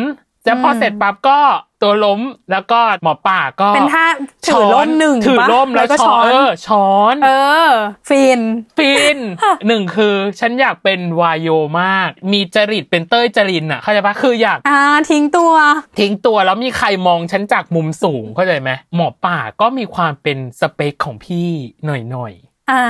[0.45, 1.39] แล้วพอเสร็จปั๊บก็
[1.83, 4.07] ตัวล้มแล้วก็หมอป่าก็เป็นท่า
[4.47, 7.31] ถือร่มหนึ่งถือปะร่มแล้วก็ช้ช้ออนนเออช้อน เอ
[7.67, 7.71] อ
[8.09, 8.41] ฟิน
[8.79, 9.19] ฟิน
[9.67, 11.49] หนึ่งคือ ฉันอยากเป็นวายโย
[11.83, 14.79] มาก มีจริตเป็นเต้ยจรินอะเข้าใจปะคืออยากอ่า
[15.11, 15.53] ทิ้งตัว
[15.99, 21.51] ทิ้งตัวแล้วมีใครมองฉันจากมุมสูงเข้าใจไหมหมอป่าก็มีความเป็นสเปคของพี่
[21.85, 22.35] หน่อย
[22.71, 22.85] อ่า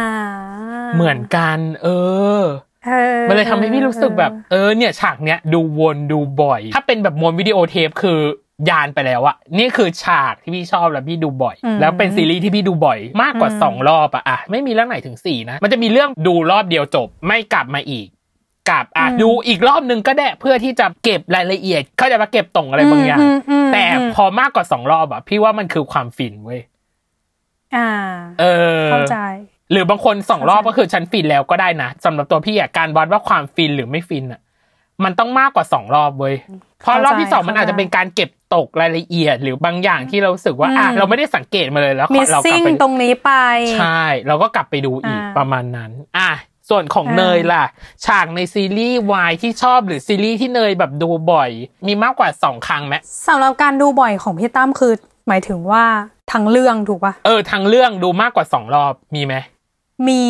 [0.49, 1.89] ๆเหมือนกัน เอ
[2.41, 2.43] อ
[2.87, 8.21] เออมันเลยทำให้พี่รู้สึกแบบเออเนี่ยฉากเนี้ยดูวนดูบ่อย ถ้าเป็นแบบมวนวิดีโอเทปคือ
[8.69, 18.07] ยานไปแล้วอะนี่คือฉากที่พี่ชอบแล้วพี่ดูบ่อย แล้วเป็นซีรีส์ที่พี่ดูบ่อย มากกว่าสองรอบอะอะไม่มีเรื่องไหนถึงสี่นะ มันจะมีเรื่องดูรอบเดียวจบไม่กลับมาอีก
[18.71, 26.61] กลับอะดูอีกรอบนึงก็ได้เพื่อที่จะเก็บรายละเอียด เข้าใจปะเก็บตรงอะไรบางอย่างมมมแต่พอมากกว่าสองรอบอะพี่ว่ามันคือความฟินเว้ย
[27.77, 27.89] อ่า
[28.41, 28.45] เอ
[28.87, 29.19] อเข้าใจ
[29.73, 34.41] หรือบางคนสองรอบเข้าใจก็คือฉันฟินแล้วก็ได้นะสำหรับตัวพี่อะการวัดว่าความฟินหรือไม่ฟินอะ
[35.05, 36.35] มันต้องมากกว่าสองรอบเว้ย
[36.83, 43.33] เพราะรอบที่สองมันอาจจะเป็นการเก็บตกรายละเอียด หรือบางอย่างที่เรารู้สึกว่าอะเราไม่ได้สังเกตมาเลยแล้วมิสเรากลัซิ่บงไปตรงนี้ไป
[43.79, 46.31] ใช่เราก็กลับไปดูอีกอ่าประมาณนั้น อะ
[46.71, 47.65] ส่วนของอ่าเนยล่ะ
[48.07, 51.51] ฉากในซีรีส์วายที่ชอบหรือซีรีส์ที่เนยแบบดูบ่อย
[51.87, 52.95] มีมากกว่าสองครั้งไหม
[53.27, 54.93] สำหรับการดูบ่อยของพี่ตั้มคือ
[55.29, 55.85] หมายถึงว่า
[56.33, 59.35] ทั้งเรื่องถูกปะเออทางเรื่องดูมากกว่าสองรอบมีไหม
[60.09, 60.23] มี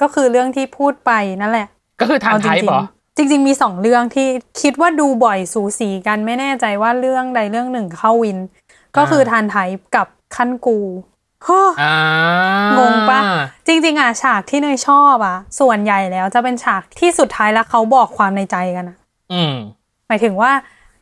[0.00, 1.66] ก็คือเรื่องที่พูดไปนั่นแหละ
[2.00, 4.28] ก็คือทางเอาจไทยริงเหรอๆ จริง ๆ มีสองเรื่องที่
[4.60, 8.38] คิดว่าดูบ่อยสูสีกันไม่แน่ใจว่าเรื่องใดเรื่องหนึ่งเข้าวิน
[8.96, 10.78] ก็คือทานไทยกับขั้นกู
[11.44, 11.96] เฮ้ออ่า
[12.78, 13.20] งงปะ
[13.66, 18.96] จริง ๆ อะ ฉากที่เนยชอบอะ ส่วนใหญ่แล้วจะเป็นฉากที่สุดท้ายแล้วเขาบอกความในใจกันอะ
[19.32, 19.54] อืม
[20.08, 20.52] หมายถึงว่า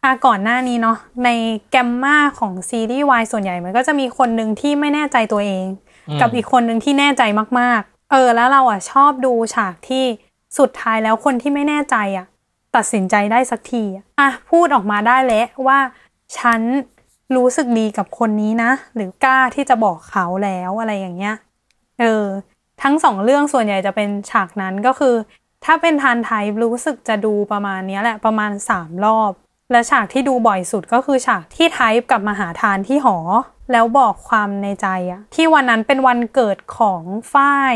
[0.02, 1.28] อาก่อนหน้านี้เนาะใน
[1.70, 5.64] แกมมาของซีรีส์วายส่วนใหญ่มันก็จะมีคนหนึ่งที่ไม่แน่ใจตัวเอง
[6.08, 7.22] อืมกับอีกคนหนึ่งที่แน่ใจ
[7.60, 10.04] มาก ๆ เออแล้วเราอะชอบดูฉากที่
[10.58, 12.26] สุดท้ายแล้วคนที่ไม่แน่ใจอะ
[12.76, 15.78] ตัดสินใจได้สักทีอะพูดออกมาได้แล้วว่า
[16.38, 16.60] ฉัน
[17.36, 21.34] รู้สึกดีกับคนนี้นะ หรือกล้าที่จะบอกเขาแล้วอะไรอย่างเงี้ย
[22.00, 22.26] เออ
[22.82, 25.14] ทั้งสองเรื่องส่วนใหญ่จะเป็นฉากนั้นก็คือ
[25.64, 29.32] ถ้าเป็นทานไทยรู้สึกจะดูประมาณนี้แหละประมาณสามรอบ
[29.72, 33.18] และฉากที่ดูบ่อยสุดก็คือฉากที่ไทป์กลับมาหาทานที่หอ
[33.72, 37.74] แล้วบอกความในใจอะที่วันนั้นเป็นวันเกิดของฝ้าย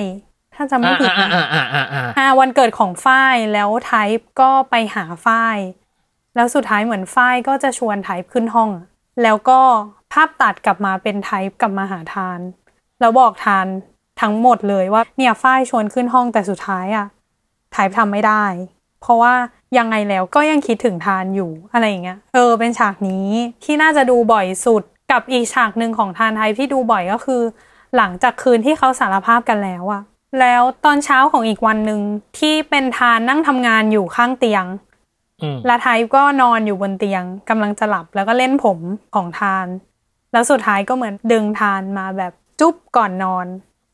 [0.57, 5.59] ถ้าจำไม่ผิดอ่านะอ่าอ่าอ่าอ่าอ่าวันเกิดของฝ้ายแล้วไทป์ก็ไปหาฝ้าย
[6.37, 8.87] แล้วสุดท้ายเหมือนฝ้ายก็จะชวนไทป์ขึ้นห้องอะ
[9.23, 9.61] แล้วก็
[10.13, 12.41] ภาพตัดกลับมาเป็นไทป์กลับมาหาทาน
[13.01, 13.67] แล้วบอกทาน
[14.21, 17.07] ทั้งหมดเลยว่าเนี่ยฝ้ายชวนขึ้นห้องแต่สุดท้ายอะ
[17.73, 18.45] ไทป์ทำไม่ได้
[19.01, 19.35] เพราะว่า
[19.79, 23.29] ยังไงแล้วก็ยังคิดถึงทานอยู่อะไรอย่างเงี้ยเออเป็นฉากนี้
[23.65, 27.43] ที่น่าจะดูบ่อยสุดกับอีกฉากหนึ่งของทานไทยที่ดูบ่อยก็คือ
[27.97, 30.03] หลังจากคืนที่เขาสารภาพกันแล้วอะ
[30.41, 32.01] แล้วตอนเช้าของอีกวันหนึ่ง
[32.39, 34.65] ที่เป็นทานนั่งทำงานอยู่ข้างเตียง
[35.43, 38.79] อืมและไทยก็นอนอยู่บนเตียงกำลังจะหลับแล้วก็เล่นผม
[39.15, 39.67] ของทาน
[40.33, 43.47] แล้วสุดท้ายก็เหมือนดึงทานมาแบบจุ๊บก่อนนอน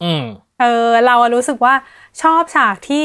[0.04, 0.24] อืม
[0.60, 1.74] เออ เราอะรู้สึกว่า
[2.22, 3.04] ชอบฉากที่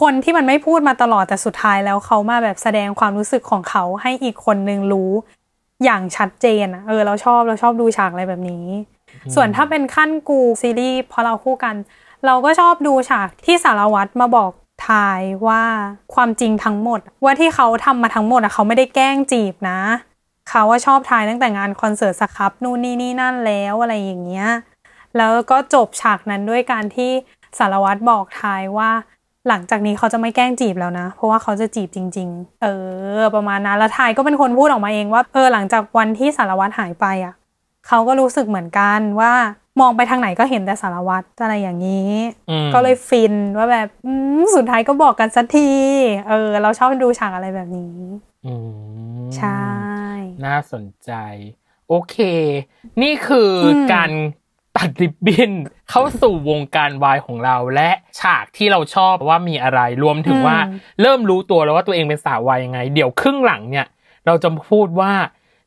[0.00, 5.10] คนที่มันไม่พูดมาตลอดแต่สุดท้ายแล้วเขามาแบบแสดงความรู้สึกของเขาให้อีกคนนึงรู้
[5.84, 8.66] อย่างชัดเจนอะเออ เราชอบเราชอบดูฉากอะไรแบบนี้
[9.34, 11.74] ส่วนถ้าเป็นขั้นกูซีรีส์เพราะเราคู่กัน
[12.26, 14.52] เราก็ชอบดูฉากที่สารวัตรมาบอก
[14.88, 15.62] ทายว่า
[16.14, 19.80] ความจริงทั้งหมด ว่าที่เขาทำมาทั้งหมดอะเขาไม่ได้แกล้งจีบนะ
[20.48, 24.48] เขาว่าชอบทายตั้งแต่งานคอนเสิร์ตสครับนู่นนี่นี่นั่นแล้วอะไรอย่างเงี้ย
[25.16, 27.10] แล้วก็จบฉากนั้นด้วยการที่
[27.58, 28.90] สารวัตรบอกทายว่า
[29.48, 32.66] หลังจากนี้เขาจะไม่แกล้งจีบแล้วนะ เพราะว่าเขาจะจีบจริง ๆ เอ
[33.18, 37.34] อ ประมาณนั้นแล้วทายก็เป็นคนพูดออกมาเองว่าเออหลังจากวันที่สารวัตรหายไปอะ
[37.86, 39.32] เขาก็รู้สึกเหมือนกันว่า
[39.80, 42.12] มองไปทางไหนก็เห็นแต่สารวัตรอะไรอย่างนี้
[42.50, 45.70] อืมก็เลยฟินว่าแบบอืมสุดท้ายก็บอกกันสักที
[46.28, 47.96] เออ เราชอบดูฉากอะไรแบบนี้
[48.46, 48.54] อื
[49.18, 49.62] มใช่
[50.44, 51.12] น่าสนใจ
[51.88, 52.16] โอเค
[53.02, 54.10] นี่คืออมการ
[54.76, 55.52] ตัดริบบิ้น
[55.90, 60.58] เข้าสู่วงการวายของเราและฉากที่เราชอบว่ามีอะไรรวมถึงว่า
[61.00, 63.86] เริ่มรู้ตัวแล้วว่าตัวเองเป็นสาววายยังไง เดี๋ยวครึ่งหลังเนี่ย
[64.26, 65.12] เราจะมาพูดว่า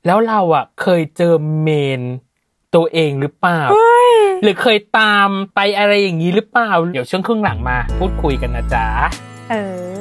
[0.05, 1.69] แล้วเราอะเคยเจอเม
[1.99, 2.01] น
[2.75, 3.61] ตัวเองหรือเปล่า
[4.43, 8.87] หรือเคยตามไปอะไรอย่างนี้หรือเปล่า เดี๋ยวช่วงครึ่งหลังมา พูดคุยกันนะจ๊ะ
[9.51, 9.55] เอ
[9.99, 10.00] อ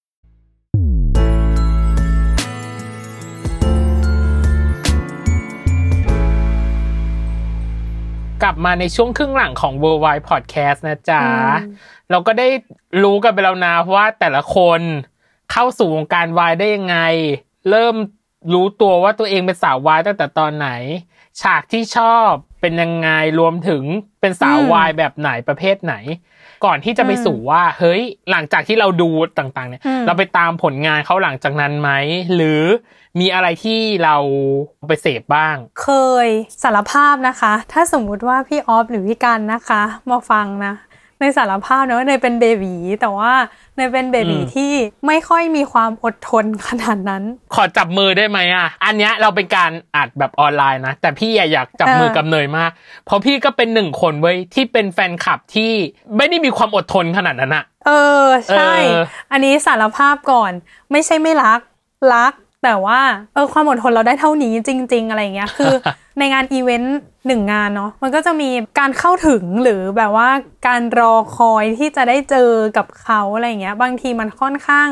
[8.43, 11.31] กลับมาในช่วงครึ่งหลังของ Worldwide Podcast นะจ๊ะอื
[11.71, 11.75] ม
[12.11, 12.47] เราก็ได้
[13.03, 14.81] รู้กันไปแล้วนะว่าแต่ละคน
[15.51, 16.97] เข้าสู่วงการวายได้ยังไง
[17.69, 17.95] เริ่ม
[18.53, 20.69] รู้ตัวว่าตัวเองเป็นสาววายตั้งแต่ตอนไหน
[21.41, 22.29] ฉากที่ชอบ
[22.61, 23.83] เป็นยังไงรวมถึง
[24.21, 25.95] เป็นสาววายแบบไหนประเภทไหน
[26.65, 31.89] ก่อนที่จะไปสู่ว่าเฮ้ยหลังจากที่เราดูต่างๆ เนี่ยอืมเราไปตามผลงานเขาหลังจากนั้นไหม
[32.35, 32.63] หรือ
[33.19, 34.15] มีอะไรที่เรา
[34.87, 35.89] ไปเสพบ้าง เค
[36.25, 36.27] ย
[36.63, 40.73] สารภาพนะคะ ถ้าสมมุติว่าพี่ออฟหรือพี่กันนะคะ มาฟังนะ
[41.21, 43.33] ในสารภาพนะว่าเนยเป็นเบบีแต่ว่า
[43.75, 44.71] เนยเป็นเบบีอืมที่
[45.07, 47.23] ไม่ค่อยมีความอดทนขนาดนั้น
[47.55, 52.71] ขอจับมือได้ไหมอะ อันเนี้ยเราเป็นการอัดแบบออนไลน์นะ แต่พี่อะอยากจับมือเออกับเนยมาก
[53.05, 55.71] เพราะพี่ก็เป็นหนึ่งคนเว้ยที่เป็นแฟนคลับที่
[56.17, 57.91] ไม่ได้มีความอดทนขนาดนั้นอะเอ
[58.23, 60.51] อ ใช่เอออันนี้สารภาพก่อน
[60.91, 61.59] ไม่ใช่ไม่รัก
[62.13, 62.99] รัก แต่ว่า
[63.33, 65.73] เออความอดทนเราได้เท่านี้จริง ๆ อะไรอย่างเงี้ยคือ
[66.19, 70.29] ในงานอีเวนต์หนึ่งงานเนาะมันก็จะมีการเข้าถึงหรือแบบว่า
[70.67, 74.87] การรอคอยที่จะได้เจอกับเขาอะไรอย่างเงี้ย บางทีมันค่อนข้าง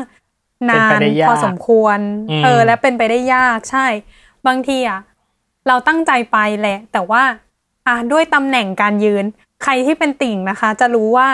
[0.70, 1.98] นานเป็นไปได้ยากพอสมควร
[2.30, 3.86] อืมเออและเป็นไปได้ยากใช่
[4.46, 5.00] บางทีอะ
[5.68, 7.22] เราตั้งใจไปแหละ แต่ว่า
[7.86, 9.24] อะด้วยตำแหน่งการยืน
[9.62, 11.28] ใครที่เป็นติ่งนะคะ จะรู้ว่า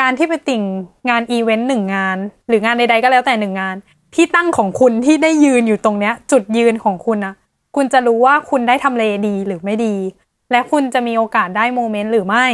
[0.00, 0.62] การที่ไปติ่ง
[1.10, 2.16] งานอีเวนต์หนึ่งงาน
[2.48, 3.76] หรืองานใดๆก็แล้วแต่หนึ่งงาน
[4.14, 7.34] ที่ตั้งของคุณที่ได้ยืนอยู่ตรงเนี้ย จุดยืนของคุณนะ
[7.76, 9.94] คุณจะรู้ว่าคุณได้ทำเลดีหรือไม่ดี
[10.52, 12.46] และคุณจะมีโอกาสได้โมเมนต์หรือไม่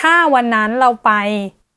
[0.00, 1.10] ถ้าวันนั้นเราไป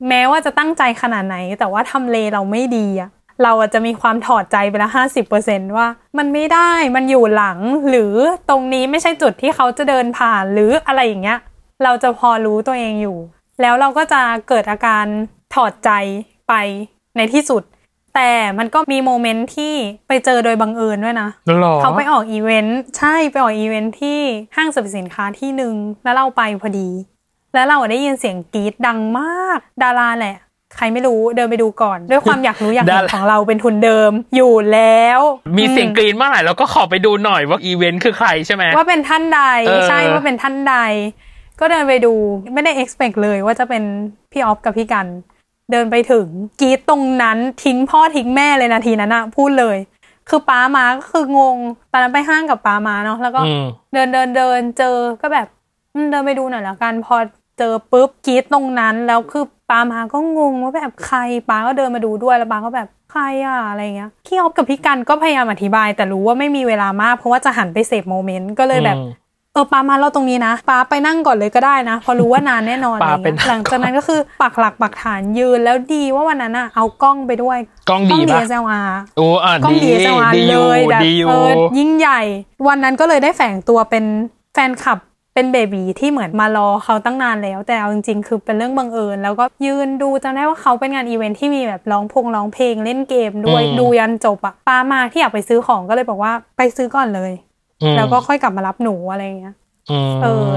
[0.07, 3.09] แม้ว่าจะตั้งใจขนาดไหน แต่ว่าทำเลเราไม่ดีอะ
[3.43, 7.59] เราอาจจะมีความถอดใจไปละห้าสิบเปอร์เซนว่า มันไม่ได้มันอยู่หลัง
[7.89, 8.13] หรือ
[8.49, 11.39] ตรงนี้ไม่ใช่จุดที่เขาจะเดินผ่านหรืออะไรอย่างเงี้ย
[11.83, 13.17] เราจะพอรู้ตัวเองอยู่
[13.61, 15.05] แล้วเราก็จะเกิดอาการ
[15.55, 15.91] ถอดใจ
[16.49, 16.53] ไป
[17.17, 17.63] ในที่สุด
[18.15, 19.73] แต่มันก็มีโมเมนต์ที่
[20.07, 21.29] ไปเจอโดยบังเอิญด้วยนะ
[21.61, 24.19] หรอเขาไปออกอีเวนต์ใช่ไปออกอีเวนต์ที่
[24.55, 26.89] ห้างสรรพสินค้าที่หนึ่งแล้วเราไปพอดี
[27.53, 30.35] แล้วเราได้ยินเสียงกรี๊ดดังมาก ดาราแหละ
[30.75, 35.19] ใครไม่รู้เดินไปดูก่อน ด้วยความอยากรู้อยากเห็นดาราของเราเป็นทุนเดิมอยู่แล้ว
[35.57, 40.75] มีเสียงอกรี๊ดเมื่อไหร่เราก็ขอไปดูหน่อยว่าอีเวนต์คือใครใช่ไหมว่าเป็นท่านใดเออใช่ว่าเป็นท่านใด
[41.59, 42.13] ก็เดินไปดู
[42.53, 43.83] ไม่ได้ expect เลยว่าจะเป็น
[44.31, 45.07] พี่ออฟกับพี่กัน
[45.71, 46.25] เดินไปถึง
[46.61, 49.77] กรีดตรงนั้นทิ้งพ่อทิ้งแม่เลยนาทีนั้นอะพูดเลย
[50.29, 51.57] คือป้ามาก็คืองง
[51.91, 55.47] ตอนนั้นไปห้างกับป้ามาเนาะแล้วก็อืมเดินเดินเดินเจอก็แบบ
[55.93, 57.15] อืมเดินไปดูหน่อยละกันพอ
[57.59, 69.07] เจอปุ๊บกรีดตรงนั้นแล้วคือป้ามาก็งงว่าแบบใครป้าก็เดินมาดูด้วยแล้วป้าก็แบบใครอะอะไรเงี้ยพี่ออฟกับพี่กันก็พยายามอธิบาย แต่รู้ว่าไม่มีเวลามากเพราะว่าจะหันไปเสพโมเมนต์ก็เลยแบบอืม
[69.55, 77.57] เออป้ามาเราตรงนี้นะป้าไปนั่งก่อนเลยก็ได้นะเพราะรู้ว่านานแน่นอนอะไรป้าไปเงี้ยหลังจากนั้นก็คือปักหลักปักฐานยืนแล้วดีว่าวันนั้นอะเอากล้องไปด้วย
[77.89, 82.21] กล้องดีปะ DSLR โอ้อะกล้องดี DSLR ดีอยู่เลยแบบดีอยู่เออยิ่งใหญ่
[82.67, 84.05] วันนั้นก็เลยได้แฝงตัวเป็น
[84.53, 84.99] แฟนคลับ
[85.33, 97.44] เป็น baby ที่เหมือนมารอเขาตั้งนานแล้ว แต่เอาจริงๆ คือเป็นเรื่องบังเอิญ แล้วก็ยืนดูจำได้ว่าเขาเป็นงานอีเวนท์ที่มีแบบร้องพงร้องเพลงเล่นเกมด้วยอืมดูยันจบอะป้ามาที่อยากไปซื้อของก็เลยบอกว่าไปซื้อก่อนเลยอืม
[97.97, 99.55] แล้วก็ค่อยกลับมารับหนูอะไรอย่างเงี้ย
[100.07, 100.49] มเออ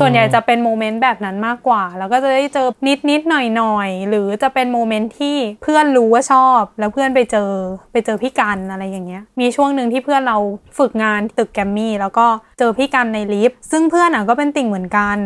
[0.00, 7.50] ส่วนใหญ่จะเป็นโมเมนต์แบบนั้นมากกว่า แล้วก็จะได้เจอนิดนิดๆหน่อยหน่อยๆหรือจะเป็นโมเมนต์ที่เพื่อนรู้ว่าชอบ แล้วเพื่อนไปเจอ
[7.92, 10.38] ไปเจอพี่กันอะไรอย่างเงี้ย มีช่วงหนึ่งที่เพื่อนเรา
[10.78, 12.26] ฝึกงานตึกแกรมมี่แล้วก็
[12.58, 15.16] เจอพี่กันในลิฟต์ซึ่งเพื่อนอะก็เป็นติ่งเหมือนกัน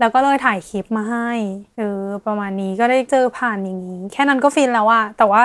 [0.00, 1.30] แล้วก็เลยถ่ายคลิปมาให้
[1.78, 5.42] เออประมาณนี้ก็ได้เจอผ่านอย่างนี้แค่นั้นก็ฟินแล้วอะแต่ว่า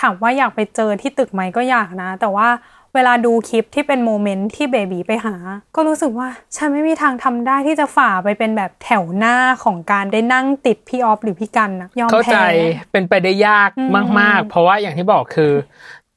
[0.00, 2.48] ถามว่าอยากไปเจอที่ตึกไหมก็อยากนะ แต่ว่า
[2.96, 5.34] เวลาดูคลิปที่เป็นโมเมนต์ที่เบบีไปหา
[5.76, 15.52] ก็รู้สึกว่า ฉันไม่มีทางทำได้ที่จะฝ่าไปเป็นแบบแถวหน้าของการได้นั่งติดพี่ออฟหรือพี่กันนะยอมเข้าใจแพ้เป็นไปได้ยากอืมมาก ๆ เพราะว่าอย่างที่บอกคือ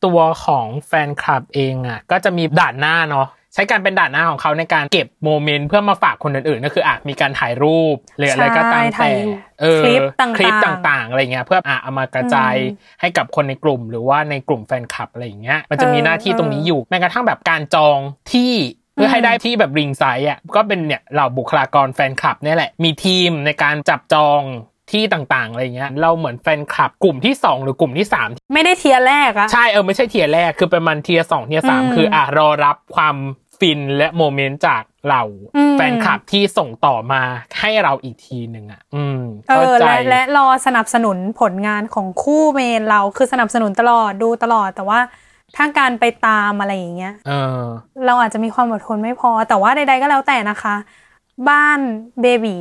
[0.06, 18.00] ตัวของแฟนคลับเองอะ ก็จะมีด่านหน้าเนาะ ใช้การเป็นด่านหน้าของเขาในการเก็บโมเมนต์เพื่อมาฝากคนอื่นๆก็คืออะมีการถ่ายรูปหรืออะไรก็ตามใช่ถ่าแต่ยรูปเออคลิปต่างๆคลิปต่างๆอะไรเงี้ยเพื่ออะเอามากระจายอืมให้กับคนในกลุ่ม หรือว่าในกลุ่มแฟนคลับอะไรอย่างเงี้ยมันจะมีเออหน้าที่ตรงนี้เออออยู่แม้กระทั่งแบบการจอง
[18.32, 18.54] ที่
[18.94, 24.42] เพื่อให้ได้ที่แบบ ringside อะก็เป็นเนี่ยเหล่าบุคลากรแฟนคลับเนี่ยแหละ มีทีมในการจับจอง
[24.92, 33.16] ที่ต่างๆอะไรเงี้ยเราเหมือนแฟนคลับกลุ่มที่สองหรือกลุ่มที่สามไม่ได้ tier แรกอะใช่เออไม่ใช่ tier แรกคือเป็นมัน tier สอง tier สามอืมคืออะรอรับความ
[33.60, 35.22] ฟินและโมเมนต์จากเรา
[35.58, 37.22] อืมแฟนคลับที่ส่งต่อมา
[37.60, 45.00] ให้เราอีกทีหนึ่งอะ อืมเออเข้าใจและและรอสนับสนุนผลงานของคู่ main เราคือสนับสนุนตลอดดูตลอดแต่ว่า
[45.56, 47.62] ถ้าการไปตามอะไรอย่างเงี้ยเออ
[48.06, 50.76] เราอาจจะมีความอดทนไม่พอ แต่ว่าใดๆก็แล้วแต่นะคะ
[51.50, 51.80] บ้าน
[52.22, 52.58] เบบี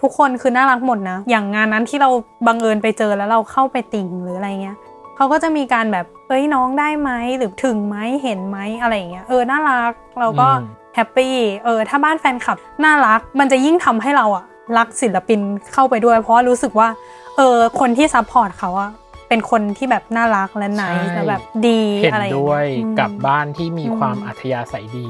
[0.00, 2.10] ทุกคนคือน่ารักหมดนะ อย่างงานนั้นที่เรา
[2.46, 4.76] บังเอิญไปเจอแล้วเราเข้าไปติ่งหรืออะไรเงี้ย
[5.16, 14.44] เขาก็จะมีการแบบเอ้ยน้องได้ไหมหรือถึงไหมเห็นไหมอะไรอย่างเงี้ยเออน่ารักเราก็อืม happy เออถ้าบ้านแฟนคลับน่ารัก มันจะยิ่งทำให้เราอะ
[14.78, 15.40] รักศิลปิน
[15.72, 16.88] เข้าไปด้วย เพราะว่ารู้สึกว่า
[17.36, 18.90] เออคนที่ support เขาอะ
[19.28, 25.08] เป็นคนที่แบบน่ารักและ nice และแบบดีเห็นอะไรอย่างด้วเงี้ยยอืมกับบ้านที่มีอืมความอัธยาศัยดี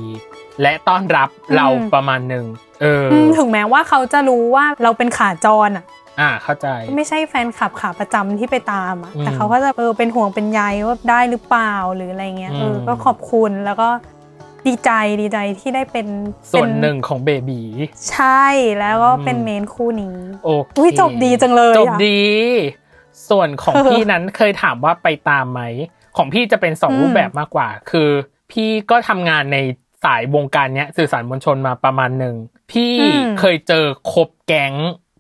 [0.63, 2.45] และต้อนรับเราอืมประมาณหนึ่ง
[2.83, 5.85] เออออืมถึงแม้ว่าเขาจะรู้ว่าเราเป็นขาจรอะ
[6.21, 13.89] อ่าเข้าใจ ไม่ใช่แฟนคลับขาประจำที่ไปตามอะอืมแต่เขาก็จะเออเป็นห่วงเป็นใยว่าได้หรือเปล่าหรืออะไรเงี้ยเออมก็ขอบคุณแล้วก็
[14.67, 16.07] ดีใจดีใจที่ได้เป็น
[16.53, 17.61] ส่วนเป็หนึ่งของเบบี
[18.11, 18.45] ใช่
[18.79, 22.21] แล้วก็เป็นอืมเมนคู่นี้โอเคอุ๊ยจบดีจังเลยอะจบดี
[23.31, 25.61] ส่วนของพี่นั้นเคยถามว่าไปตามไหม
[26.17, 28.11] ของพี่จะเป็นสองอืมรูปแบบมากกว่า คือ
[28.53, 29.59] พี่ก็ทำงานใน
[30.05, 32.35] สายวงการเนี้ยสื่อสารมวลชนมาประมาณหนึ่ง
[32.73, 32.93] พี่
[33.41, 34.73] เคยเจอคบแก๊ง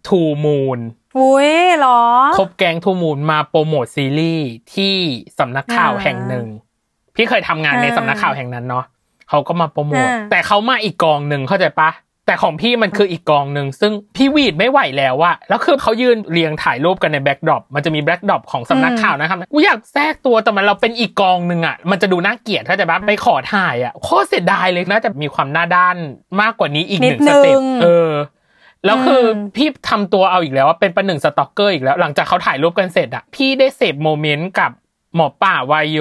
[0.08, 0.80] ทูมูน
[1.18, 2.02] อุ้ยเหรอ
[2.38, 4.94] คบแก๊งทูมูนมาโปรโมทซีรีส์ที่
[5.38, 6.46] สำนักข่าวอ่าแห่งหนึ่ง
[7.16, 8.84] พี่เคยทำงานในอ่าสำนักข่าวแห่งนั้นเนาะ
[9.28, 11.90] เขาก็มาโปรโมทอ่าแต่เขามาอีกกองหนึ่งเข้าใจปะ
[12.28, 25.96] แต่ของพี่มันคืออีกกองหนึ่งซึ่งพี่หวีดไม่ไหวแล้วอะแล้วคือเขายืนเรียงถ่ายรูปกันใน backdrop มันจะมี backdrop ของสำนักข่าวนะครับกูอยากแทรกตัวแต่มันเราเป็นอีกกองหนึ่งอะมันจะดูน่าเกลียดเข้าใจปะไปขอถ่ายอะโคตรเสียดายเลยน่าจะมีความหน้าด้าน
[26.40, 28.12] มากกว่านี้อีกหนึ่งนิสดนึงเต็ปเออ
[28.84, 34.70] แล้วคืออมพี่ทำตัวเอาอีกแล้วว่าเป็นประหนึ่ง stalker อีกแล้ว หลังจากเขาถ่ายรูปกันเสร็จอะพี่ได้เสพ moment กับ
[35.14, 35.98] หมอป่าวาโย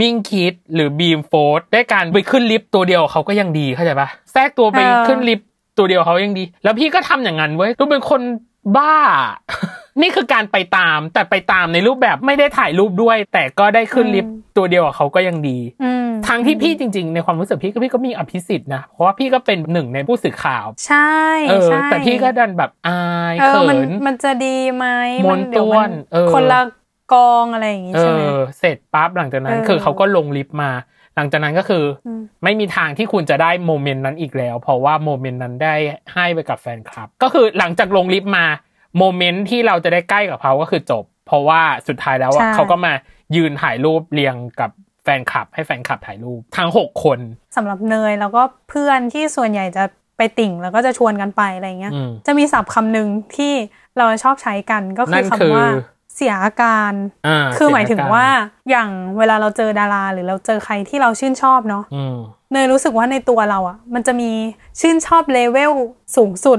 [0.00, 8.20] มิ่งคิทหรือบีมโฟร์ทได้การไปขึ้นลิฟต์ตัวเดียวเขาก็ยังดีเข้าใจปะแทรกตัวไปเออขึ้นลิฟต์ ตัวเดียวเขายังดี แล้วพี่ก็ทำอย่างนั้นเว้ยดูเป็นคน
[8.76, 8.96] บ้า
[10.00, 21.16] นี่คือการไปตามแต่ไปตามในรูปแบบไม่ได้ถ่ายรูปด้วย แต่ก็ได้ขึ้นลิฟต์ตัวเดียวกับเขาก็ยังดีอืมทางที่พี่จริง ๆ ในความรู้สึกพี่ก็พี่ก็มีอภิสิทธิ์นะ เพราะว่าพี่ก็เป็นหนึ่งในผู้สื่อข่าว ใช่
[21.48, 23.00] เออใช่แต่พี่ก็ดันแบบอา
[23.32, 24.86] ยเออเขิมันนมันจะดีไหม
[25.30, 26.60] มนเดี๋ยต้วนเออคนละ
[27.12, 30.70] กองอะไรอย่างงี้เอใช่ไหมอเสร็จปั๊บหลังจากนั้นเออคือเขาก็ลงลิฟต์มา
[31.16, 35.74] หลังจากนั้นก็คืออมไม่มีทางที่คุณจะได้ moment นั้นอีกแล้ว เพราะว่า moment นั้นได้
[36.14, 38.44] ให้ไปกับแฟนคลับ ก็คือหลังจากลงลิฟต์มา
[38.98, 42.92] moment ที่เราจะได้ใกล้กับเขาก็คือจบ เพราะว่าสุดท้ายแล้วอะใช่เขาก็มา
[43.36, 44.70] ยืนถ่ายรูปเรียงกับ
[45.04, 47.18] แฟนคลับ ให้แฟนคลับถ่ายรูปทั้งหกคน
[47.56, 49.84] สำหรับเนยแล้วก็เพื่อนที่ส่วนใหญ่จะ
[50.16, 53.52] ไปติ่งแล้วก็จะชวนกันไปอะไรเงี้ยอืมจะมีศัพท์คำหนึ่งที่
[53.98, 55.66] เราชอบใช้กันก็คืนั่อนคือคำว่า
[56.16, 56.92] เสียอาการ
[57.26, 58.28] อ่าคือหมายถึงเสียอาการว่า
[58.70, 62.16] อย่างเวลาเราเจอดารา หรือเราเจอใครที่เราชื่นชอบเนาะอืม
[62.52, 64.30] เนยรู้สึกว่าในตัวเราอะ่ะ มันจะมี
[64.80, 65.72] ชื่นชอบเลเวล
[66.16, 66.58] สูงสุด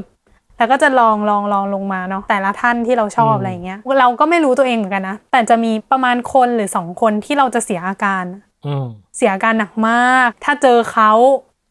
[0.58, 8.24] แล้วก็จะลองลองลองลงมาเนาะแต่ละท่านที่เราชอบอืมอะไรเงี้ย เราก็ไม่รู้ตัวเองเหมือนกันนะ แต่จะมีประมาณคนหรือสองคนที่เราจะเสียอาการ
[8.68, 8.86] อืม
[9.18, 11.12] เสียอาการหนักมาก ถ้าเจอเขา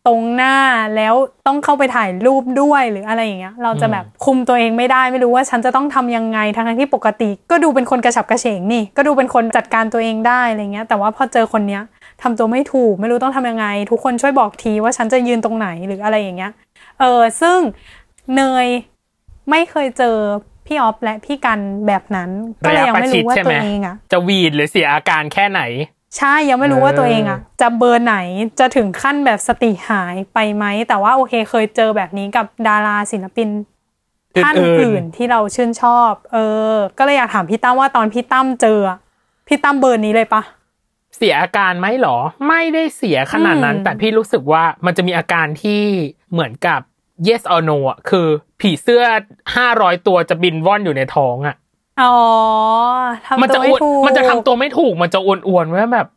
[0.06, 0.56] ตรงหน้า
[0.96, 1.14] แล้ว
[1.46, 11.82] ต้องเข้าไปถ่ายรูปด้วยหรืออะไรอย่างเงี้ย เราจะแบบคุมตัวเองไม่ได้ไม่รู้ว่าฉันจะต้องทำยังไงทั้งๆที่ปกติ ก็ดูเป็นคนกระฉับกระเฉงนี่ ก็ดูเป็นคนจัดการตัวเองได้อะไรเงี้ย แต่ว่าพอเจอคนเนี้ย
[12.22, 16.52] ทำตัวไม่ถูกไม่รู้ต้องทำยังไง ทุกคนช่วยบอกทีว่าฉันจะยืนตรงไหนหรืออะไรอย่างเงี้ย
[17.00, 17.58] เออซึ่ง
[18.36, 18.66] เนย
[19.50, 20.16] ไม่เคยเจอ
[20.66, 22.30] พี่ออฟและพี่กันแบบนั้น
[22.64, 25.60] ก็เลยยังไม่รู้ว่าระยะประชิดใช่ไหตัมวเองอะจะวีดหรือเสียอาการแค่ไหน
[26.16, 28.16] ใช่ยังไม่รู้ว่าตัวเองอะจะเบอร์ไหน
[28.58, 33.48] จะถึงขั้นแบบสติหายไปไหม แต่ว่าโอเคเคยเจอแบบนี้กับดาราศิลปิน
[34.42, 36.36] ท่านอื่นๆอื่นที่เราชื่นชอบ เอ
[36.72, 38.98] อ ก็เลยอยากถามพี่ตั้มว่าตอนพี่ตั้มเจออะ
[39.48, 40.42] พี่ตั้มเบอร์นี้เลยปะ
[41.16, 42.16] เสียอาการไหมหรอ
[42.48, 45.82] ไม่ได้เสียขนาดนั้นอืมแต่พี่รู้สึกว่ามันจะมีอาการที่
[46.32, 46.80] เหมือนกับ
[47.28, 48.26] yes or no อะคือ
[48.60, 49.02] ผีเสื้อ
[49.56, 51.56] ห้าร้อยตัวจะบินว่อนอยู่ในท้องอะ
[52.02, 52.14] อ๋อ
[53.26, 56.08] ทำมันตัจะวไม่อ้วนถูกมันจะทำตัวไม่ถูก มันจะอ้วนๆว่าแบบ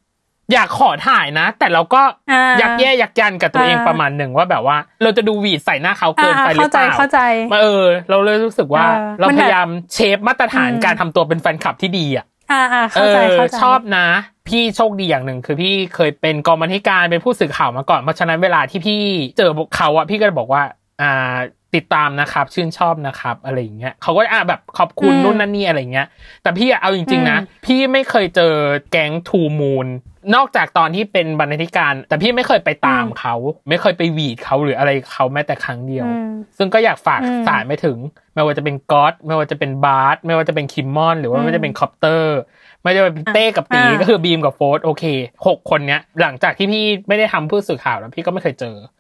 [0.54, 2.02] อยากขอถ่ายนะ แต่เราก็
[2.32, 7.20] อ่ายัยักแย่ยักยันกับตัวเองอ่าประมาณหนึ่งว่าแบบว่า เราจะดูหวีดใส่หน้าเขาเกินไปอ่าหรือเปล่าเข้าใจเข้าใจ
[7.62, 14.08] เออ เราเลยรู้สึกว่าเออเรามันพแบบยายามเชฟมาตรฐานอืมการทำตัวเป็นแฟนคลับที่ดีอะอ่าอ่าเอเข้าใจอเข้าใจชอบนะ
[14.48, 19.02] พี่โชคดีอย่างหนึ่งคือพี่เคยเป็นกองบัญชาการเป็นผู้สื่อข่าวมาก่อนเพราะฉะนั้นเวลาที่พี่
[19.38, 20.64] เจอเขาอะพี่ก็จะบอกว่า
[21.02, 21.36] อ่า
[21.76, 26.08] ติดตามนะครับ ชื่นชอบนะครับ อะไรอย่างเงี้ยเขาก็อ่าแบบขอบคุณอืมนู่นนั่นนี่อะไรอย่างเงี้ย
[26.44, 28.54] แต่พี่อะเอาจริง ๆ นะอืมพี่ไม่เคยเจอ
[28.92, 29.88] แก๊งทูมูน
[30.36, 33.36] นอกจากตอนที่เป็นบรรณาธิการ แต่พี่ไม่เคยไปตามเขา
[33.70, 37.98] ไม่เคยไปหวีดเขาหรืออะไรเขาแม้แต่ครั้งเดียวอืมซึ่งก็อยากฝากอืมสารไปถึง
[38.34, 42.38] ไม่ว่าจะเป็นก๊อตไม่ว่าจะเป็นบาร์สไม่ว่าจะเป็นคิมมอน หรือว่าอืมไม่ว่าจะเป็นคอปเตอร์
[42.82, 45.04] ไม่ว่าจะเป็นเต้กับตีอ่าก็คือบีมกับโฟร์โอเค
[45.48, 48.99] หกคนเนี้ยหลังจากที่พี่ไม่ได้ทำผู้สื่อข่าวแล้วพี่ก็ไม่เคยเจออืม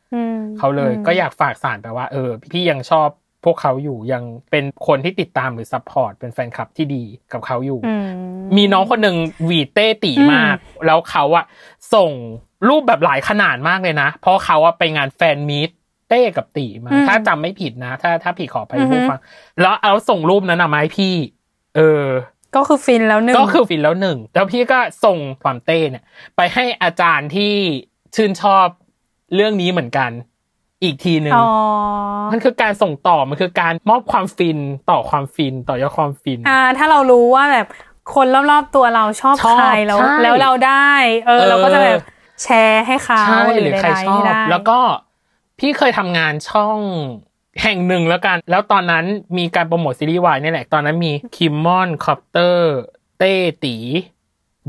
[0.57, 3.10] เขาเลยอืมก็อยากฝากสารไปว่าเออพี่ยังชอบ
[3.45, 7.95] พวกเขาอยู่ยังเป็นคนที่ติดตามหรือ support เป็นแฟนคลับที่ดีกับเขาอยู่อื
[8.57, 11.45] มีน้องคนหนึ่งหวีดเต้ตีมาก แล้วเขาอะ
[11.93, 12.12] ส่ง
[12.70, 15.70] รูปแบบหลายขนาดมากเลยนะ เพราะเขาอะไปงาน fan meet
[16.10, 19.20] เต้กับตีมาอืมถ้าจำไม่ผิดนะ ถ้าถ้าผิดขอไปอือฮึผู้ฟัง
[19.62, 21.16] แล้วเอาส่งรูปนั้นอะมาให้พี่
[21.76, 22.05] เออ
[22.55, 26.03] ก็คือฟินแล้วหนึ่งก็คือฟินแล้วหนึ่งแล้วพี่ก็ส่งความเต้เนี่ย
[26.36, 27.53] ไปให้อาจารย์ที่
[28.16, 28.68] ชื่นชอบ
[29.36, 30.12] เรื่องนี้เหมือนกัน
[30.84, 31.48] อีกทีหนึ่งอ๋อ
[32.32, 34.58] มันคือการส่งต่อมันคือการมอบความฟิน
[34.90, 37.68] ต่อความฟินต่อยอดความฟิน อ่า ถ้าเรารู้ว่าแบบ
[38.14, 40.92] คนรอบๆตัวเราชอบชอบใครแล้วใช่แล้วเราได้
[41.26, 42.00] เออเออ เราก็จะแบบ
[42.44, 44.80] แชร์ให้เขาใช่หหรืรืออใครใดชๆอบได้แล้วก็
[45.60, 46.80] พี่เคยทำงานช่อง
[47.62, 49.06] แห่งหนึ่งแล้วกัน แล้วตอนนั้น
[49.38, 52.70] มีการโปรโมทซีรีส์วายนี่แหละ ตอนนั้นมีคิมมอนคอปเตอร์
[53.20, 53.76] เต้ตี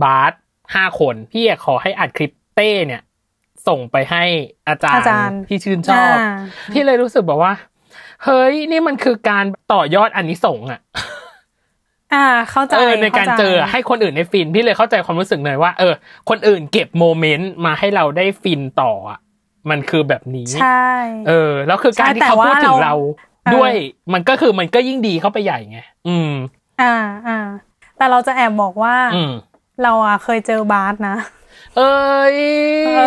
[0.03, 0.33] บาร์ส
[0.75, 3.03] ห้าคน พี่อยากขอให้อัดคลิปเต้เนี่ย
[3.69, 4.25] ส่งไปให้
[4.69, 6.33] อาจารอาจารย์ย์ที่ชื่นชอบอ่า
[6.73, 7.53] พี่เลยรู้สึกแบบว่า
[8.25, 10.81] เฮ้ยนี่มันคือการต่อยอดอันนี้ส่งส์อะ
[12.15, 15.95] อ่า เข้าใจเออในการข้ใจเจอให้คนอื่นได้ฟิน พี่เลยเข้าใจความรู้สึกเลยว่า เออ
[16.29, 19.19] คนอื่นเก็บ moment มาให้เราได้ฟินต่ออะ
[19.71, 20.89] มันคือแบบนี้ใช่
[21.29, 22.95] เออ แล้วคือการที่ใช่แต่เขาพูดถึงว่าเราเรา
[23.45, 23.73] เออด้วย
[24.13, 26.31] มันก็คือมันก็ยิ่งดีเข้าไปใหญ่ไงอืม
[26.83, 26.95] อ่า
[27.27, 27.39] อ่า
[27.97, 29.33] แต่เราจะแอบบอกว่าอืม
[29.83, 31.17] เราอะเคยเจอบาสนะ
[31.77, 32.37] เอ้ย
[32.87, 33.01] เอ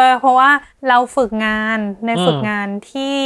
[0.00, 0.50] อเพราะว่า
[0.88, 3.16] เราฝึกงานในอืมฝึกงานที่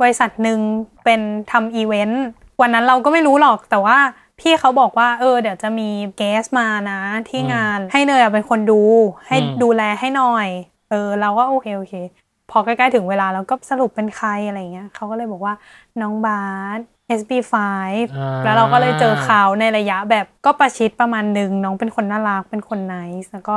[0.00, 0.58] บริษัทหนึ่ง
[1.04, 1.20] เป็น
[1.52, 2.24] ทำอีเวนต์
[2.60, 3.98] วันนั้นเราก็ไม่รู้หรอกแต่ว่า
[4.40, 8.82] พี่เขาบอกว่าเออเดี๋ยวจะมีเกสมานะที่งานให้เนยอะเป็นคนดู
[9.26, 10.48] ให้ดูแลให้หน่อย
[10.90, 11.94] เออ เราก็โอเคโอเค
[12.50, 15.54] พอใกล้ๆถึงเวลาเราก็สรุปเป็นใครอะไรเงี้ยเขาก็เลยบอกว่า
[16.00, 16.44] น้องบา
[16.78, 16.80] ส
[17.18, 17.54] SB5
[18.16, 23.56] อ่าแล้วเราก็เลยเจอเขาในระยะแบบก็ประชิดประมาณหนึ่งน้องเป็นคนน่ารักเป็นคนไนส์แล้วก็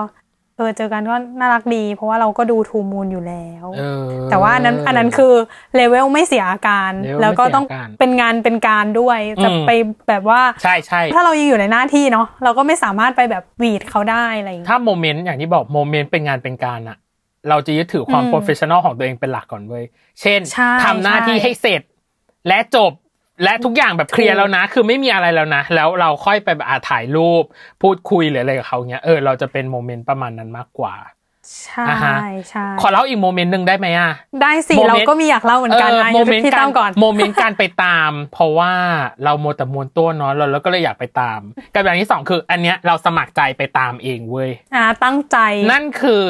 [0.58, 5.34] เออเจอกันก็น่ารักดี เพราะว่าเราก็ดูทูมูลอยู่แล้วเออแต่ว่าอันนั้นอันนั้นคือ
[5.76, 9.72] เลเวลไม่เสียอาการเลเวลแล้วก็ต้องไม่เสียอาการเป็นงานเป็นการด้วย จะอืมไป
[10.10, 16.97] แบบว่าใช่ใช่ถ้าเรายังอยู่ในหน้าที่เนาะเราก็ไม่สามารถไปแบบหวีดเขาได้อะไรอย่างเงี้ยถ้า moment อย่างที่บอก moment เป็นงานเป็นการอะ
[17.49, 19.84] เราจะยึดถือความอืม professional ของตัวเองเป็นหลักก่อนเว้ย
[20.22, 21.82] เช่นใช่ทำหน้าที่ใช่ให้เสร็จ
[22.47, 22.91] และจบ
[23.44, 27.44] และทุกอย่างแบบ clear แล้วนะ คือไม่มีอะไรแล้วนะ แล้วเราค่อยไปแบบอาถ่ายรูป
[27.82, 30.96] พูดคุยหรืออะไรกับเขาเนี้ย เออ เราจะเป็น moment ประมาณนั้นมากกว่า
[31.64, 32.16] ใช่อ่าฮะ
[32.50, 34.12] ใช่ ขอเล่าอีก moment หนึ่งได้ไหมอะ
[34.42, 38.74] ได้สิ moment เราก็มีอยากเล่าเหมือนกันนะ moment พี่ตั้มก่อน moment การไปตาม เพราะว่า
[39.24, 41.40] เราโมวแต่มวนตัวเนาะเราแล้วก็เลยอยากไปตาม
[41.74, 45.38] กับอย่างที่สองคือ อันเนี้ยเราสมัครใจไปตามเองเว้ย อ่า ตั้งใจ
[45.72, 46.24] นั่นคือ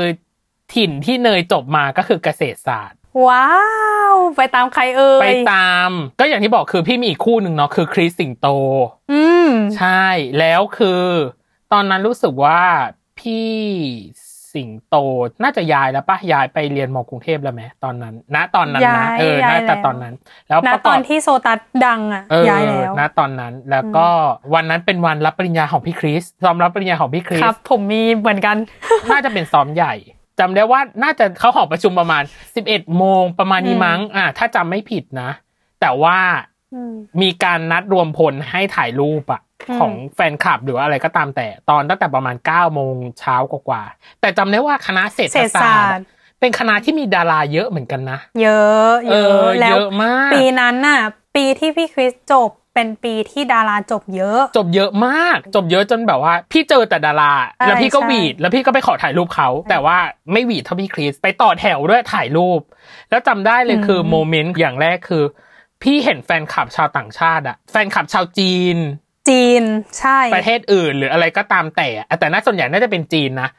[0.74, 3.49] ถิ่นที่เนยจบมาก็คือเกษตรศาสตร์ ว้า
[4.13, 5.89] ว ไปตามใครเอ่ยไปตาม
[6.20, 8.47] ก็อย่างที่บอกคือพี่มีอีกคู่หนึ่งเนาะคือคริสสิงโต
[9.11, 10.05] อืมใช่
[10.39, 11.03] แล้วคือ
[11.74, 12.61] ตอนนั้นรู้สึกว่า
[13.20, 13.53] พี่
[14.53, 14.95] สิงโต
[15.43, 20.13] น่าจะย้ายแล้วปะย้ายไปเรียนมอกรุงเทพแล้วไหมตอนนั้น ณตอนนั้นนะย้ายเออย้ายน่าจะแล้วตอนนั้น
[20.49, 24.07] แล้วณประกตออบนที่โซตัสดังอะเออย้ายแล้วณตอนนั้นแล้วก็
[24.53, 28.55] วันนั้นเป็นวันรับปริญญาของพี่คริสซ้อมรับปริญญาของพี่คริครัสบผมมีเหมือนกัน
[29.11, 29.93] น่าจะเป็นซ้อมใหญ่
[30.39, 32.23] จำได้ว่าน่าจะเขาหอประชุมประมาณ
[32.59, 35.29] 11โมงประมาณนี้มั้ง อะถ้าจำไม่ผิดนะ
[35.81, 36.17] แต่ว่า
[36.73, 46.05] อืมมีการนัดรวมพลให้ถ่ายรูปอะอืมของแฟนคลับหรือว่าอะไรก็ตามแต่ ตอนตั้งแต่ประมาณ9โมงเช้ากว่าๆแต่จำได้ว่าคณะเศรษฐเศรษฐศาศาสสตตร์ร์
[46.39, 50.99] เป็นคณะที่มีดาราเยอะเหมือนกันนะ เยอะ เยเออะอแล้วเยอะมากปีนั้นน่ะ
[51.36, 59.97] ปีที่พี่คริสจบ เป็นปีที่ดาราจบเยอะ จบเยอะมาก จบเยอะจนแบบว่า พี่เจอแต่ดาราใช่แล้วพี่ก็ใช่หวีด แล้วพี่ก็ไปขอถ่ายรูปเขา แต่ว่า
[60.32, 62.61] ไม่หวีดเท่าพี่คริส ไปต่อแถวด้วยถ่ายรูป
[63.09, 65.23] แล้วจำได้เลยคือโมเมนต์อย่างแรกคือ
[65.84, 68.78] พี่เห็นแฟนคลับชาวต่างชาติอะแฟนคลับชาวจีน
[69.30, 69.63] จีน
[69.99, 73.49] ใช่ ประเทศอื่นหรืออะไรก็ตามแต่อะแต่น่าส่วนใหญ่น่าจะเป็นจีนนะ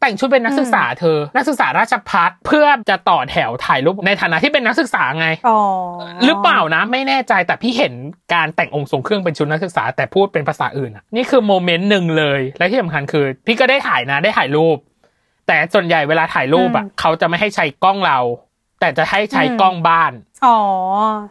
[0.00, 5.58] แต่งชุดเป็นนักศึกษาเธอ นักศึกษาราชพัฒเพื่อจะต่อแถวถ่ายรูปในฐานะที่เป็นนักศึกษาไงอ๋อ
[6.24, 7.94] หรือเปล่านะ ไม่แน่ใจแต่พี่เห็น
[8.34, 14.76] การแต่งองค์ทรงเครื่องเป็นชุดนักศึกษาแต่พูดเป็นภาษาอื่นอะนี่คือโมเมนต์หนึ่งเลย และที่สำคัญคือ พี่ก็ได้ถ่ายนะได้ถ่ายรูป
[15.46, 18.18] แต่ส่วนใหญ่เวลาถ่ายรูปอะเขาจะไม่ให้ใช้กล้องเรา
[18.80, 20.12] แต่จะให้ใช้กล้องบ้าน
[20.46, 20.58] อ๋อ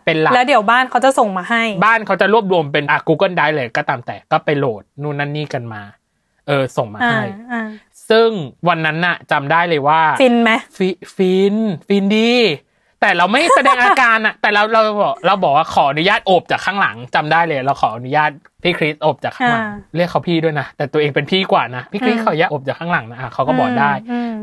[0.05, 5.81] เป็นหลักแล้วเดี๋ยวบ้านเขาจะส่งมาให้ บ้านเขาจะรวบรวมเป็นอะ Google Drive เลยก็ตามแต่ก็ไปโหลดนู่นนั่นนี่กันมา
[6.47, 7.61] เออส่งมาอ่าให้อ่า
[8.09, 8.29] ซึ่ง
[8.67, 11.55] วันนั้นน่ะจำได้เลยว่า ฟินไหมฟิฟิน
[11.87, 12.33] ฟินดี
[13.01, 18.29] แต่เราไม่แสดงอาการอะแต่เราเราบอกเราบอกว่าขออนุญาตโอบจากข้างหลังจำได้เลย เราขออนุญาต
[18.63, 24.33] พี่คริสโอบจากข้างหลังอ่าเรียกเขาพี่ด้วยนะแต่ตัวเองเป็นพี่กว่านะพี่คริสอืมขออนุญาตโอบจากข้างหลังนะอะเขาก็บอกได้อืม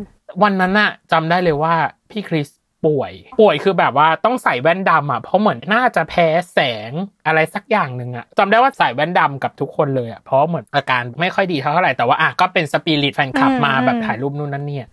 [0.42, 1.74] วันนั้นน่ะจำได้เลยว่า
[2.10, 2.48] พี่คริส
[2.87, 6.59] ป่วย ป่วยคือแบบว่าต้องใส่แว่นดำอะเพราะเหมือนน่าจะแพ้แส
[6.89, 6.93] ง
[7.26, 14.89] อะไรสักอย่างหนึ่งอะจำได้ว่าใส่แว่นดำกับทุกคนเลยอะเพราะเหมือนอาการไม่ค่อยดีเท่าไหร่แต่ว่าอะก็เป็นสปิริตแฟนคลับอืมมาแบบอืมถ่ายรูปนู่นนั่นเนี่ย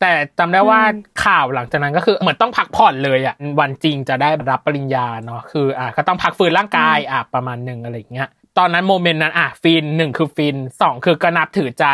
[0.00, 8.28] แต่จำได้ว่าอืมข่าวหลังจากนั้นก็คือเหมือนต้องพักผ่อนเลยอะวันจริงจะได้รับปริญญาเนาะคืออะก็ต้องพักฟื้นร่างกายอะประมาณหนึ่งอะไรอย่างเงี้ย
[8.58, 11.86] ตอนนั้นโมเมนต์นั้นอะฟินหนึ่งคือฟินสองคือก็นับถือใจ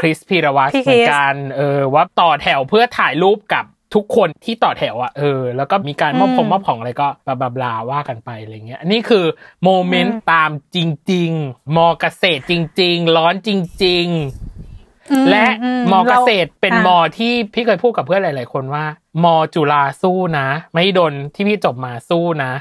[0.00, 3.64] คริสพีรวัตรพี่เหคริมือสนกันเออว่าต่อแถวเพื่อถ่ายรูปกับ
[3.94, 9.24] ทุกคนที่ต่อแถวอะเออแล้วก็มีการมอบอืมของมอบของอะไรก็บลาบลาบลาว่ากันไปอะไรเงี้ยอันนี้คือ
[9.64, 10.78] โมเมนต์ตามจ
[11.12, 13.50] ริง ๆ มอเกษตรจริง ๆ ร้อนจ
[13.84, 18.84] ริงๆอืและอืมอเกษตรเป็นอะมอที่พี่เคยพูดกับเพื่อนหลาย ๆ คนว่า
[19.24, 22.52] มอจุฬาสู้นะ ไม่ดนที่พี่จบมาสู้นะ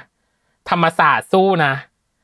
[0.69, 1.73] ธรรมศาสตร์สู้นะ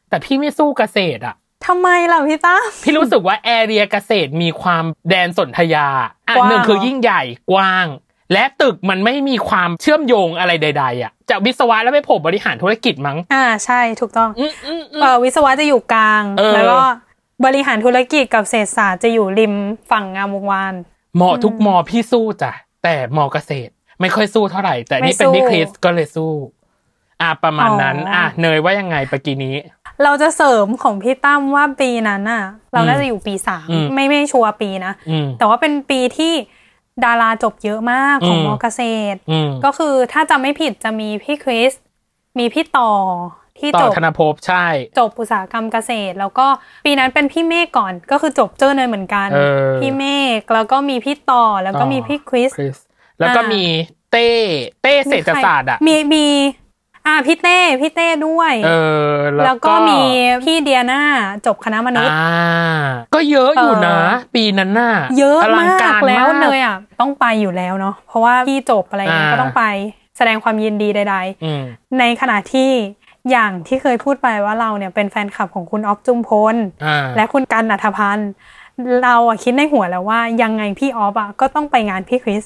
[0.09, 1.35] แต่พี่ไม่สู้เกษตรอะ
[1.65, 7.87] ทำไมล่ะพี่ตั้มพี่รู้สึกว่าแอเรียเกษตรมีความแดนสนธยาอะกว้างหนึ่งคือเหรอยิ่งใหญ่กว้าง
[8.33, 16.81] และตึกมันไม่มีความเชื่อมโยงอะไรใด ๆ อะจากวิศวะแล้วไปโผล่บริหารธุรกิจมั้ง อ่าใช่ถูกต้องอืมอืมอืมเออวิศวะจะอยู่กลางเออแล้วก็
[17.45, 19.53] บริหารธุรกิจกับเศรษฐศาสตร์จะอยู่ริม
[19.91, 20.73] ฝั่งงามวงวาน
[21.19, 22.51] มอทุกมอพี่สู้จ้ะ
[22.83, 23.71] แต่มอเกษตร
[24.01, 26.31] ไม่ค่อยสู้เท่าไหร่ แต่นี่เป็นไม่สู้พี่คริสก็เลยสู้
[27.21, 29.55] อะประมาณนั้นอ๋ออ่อะเนยว่ายังไงปะกี้นี้
[30.03, 36.33] เราจะเสริมของพี่ตั้มว่าปีนั้นน่ะ เราน่าจะอยู่ปีสามอืมไม่ไม่ชัวร์ปีนะอืมแต่ว่าเป็นปีที่
[37.03, 38.81] ดาราจบเยอะมากของอืมมอเกษ
[39.13, 41.71] ตรอืมก็คือถ้าจำไม่ผิดจะมีพี่คริส
[42.39, 42.91] มีพี่ต่อ
[43.59, 44.65] ที่ต่จอบธนภพใช่
[44.99, 46.47] จบอุตสาหกรรมเกษตร แล้วก็
[46.85, 49.39] ปีนั้นเป็นพี่เมฆก่อนก็คือจบเจอเนยเหมือนกันเอ
[49.69, 50.05] อพี่เม
[50.37, 52.77] ฆแล้วก็มีพี่ต่อแล้วก็มีพี่คริสคริส
[53.19, 53.63] แล้วก็อ่ามีมี
[54.11, 54.29] เต้
[54.83, 56.25] เต้เศรษฐศาสตร์อะมีมี
[57.07, 58.71] อ่าพี่เต้พี่เต้ด้วย เอ
[59.09, 59.99] อ แล้แล้ววก็ก็มี
[60.43, 61.01] พี่เดียนา
[61.45, 62.83] จบคณะมนุษย์อ่า
[63.13, 69.63] ก็เยอะอยู่นะเออปีนั้นน่ะเยอะลังมากรแล้วมากเนยอะต้องไปอยู่แล้วเนาะเพราะว่าพี่จบอะไรเงี้ยอ่าก็ต้องไป
[70.17, 72.69] แสดงความยินดีใดอืมๆในขณะที่
[73.31, 78.31] อย่างที่เคยพูดไปว่าเราเนี่ยเป็นแฟนคลับของคุณออฟจุมพลอ่าและคุณกันอัธพันธ์
[79.03, 82.43] เราอะคิดในหัวแล้วว่ายังไงพี่ออฟอะก็ต้องไปงานพี่คริส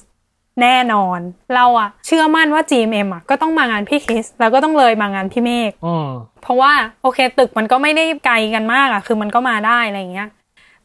[0.64, 1.20] แน่นอน
[1.56, 6.08] เราอะเชื่อมั่นว่า GMM อะก็ต้องมางานพี่คริสแล้วก็ต้องเลยมางานพี่เมฆอืม
[6.42, 6.72] เพราะว่า
[7.04, 10.30] โอเคตึกมันก็ไม่ได้ไกลกันมากอะคือมันก็มาได้อะไรอย่างเงี้ย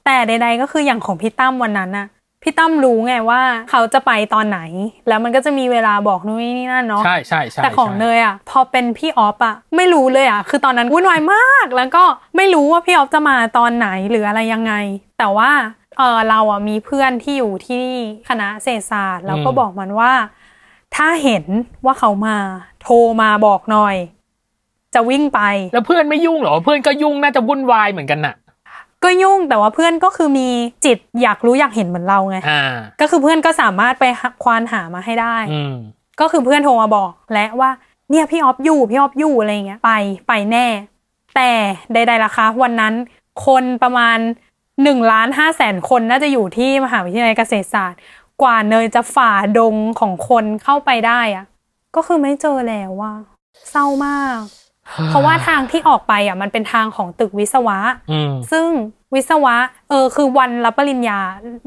[0.04, 2.06] แต่ใด ๆ ก็คืออย่างของพี่ตั้มวันนั้นอะ
[2.42, 4.60] พี่ตั้มรู้ไงว่าเขาจะไปตอนไหน
[5.08, 12.04] แล้วมันก็จะมีเวลาบอกนู่นนี่นั่นเนาะใช่ใช่ใช่แต่ของใช่เนยอะพอเป็นพี่ออฟอะไม่รู้เลยอะคือตอนนั้นวุ่นวายมาก แล้วก็
[12.36, 14.72] ไม่รู้ว่าพี่ออฟจะมาตอนไหนหรืออะไรยังไง
[15.18, 15.50] แต่ว่า
[15.98, 17.84] เออเราอะมีเพื่อนที่อยู่ที่
[18.28, 20.12] คณะเศรษฐศาสตร์แล้วก็บอกมันว่า
[20.96, 21.44] ถ้าเห็น
[21.84, 22.36] ว่าเขามา
[22.82, 23.96] โทรมาบอกหน่อย
[24.94, 25.40] จะวิ่งไป
[25.72, 28.34] แล้วเพื่อนไม่ยุ่งเหรอ เพื่อนก็ยุ่งน่าจะวุ่นวายเหมือนกันน่ะ
[29.04, 30.48] ก็ยุ่งแต่ว่าเพื่อนก็คือมี
[30.84, 32.62] จิตอยากรู้อยากเห็นเหมือนเราไงอ่า
[33.00, 35.74] ก็คือเพื่อนก็สามารถไปหาควานหามาให้ได้อืม
[36.20, 37.70] ก็คือเพื่อนโทรมาบอกและว่า
[38.10, 39.90] เนี่ยพี่ออฟอยู่พี่ออฟอยู่อะไรเงี้ยไป
[40.28, 40.66] ไปแน่
[41.36, 41.50] แต่
[41.92, 42.94] ใดๆล่ะคะวันนั้น
[43.46, 44.18] คนประมาณ
[44.82, 48.00] หนึ่งล้านห้าแสนคนน่าจะอยู่ที่มหาวิทยาลัยเกษตรศาสตร์
[48.42, 51.44] กว่าเนยจะฝ่าดงของคนเข้าไปได้อะ
[51.96, 53.12] ก็คือไม่เจอแล้วว่า
[53.70, 54.40] เศร้ามาก
[55.08, 57.78] เพราะว่าทางที่ออกไปอะ มันเป็นทางของตึกวิศวะ
[58.10, 58.68] อืมซึ่ง
[59.14, 59.56] วิศวะ
[59.88, 61.20] เออ คือวันรับปริญญา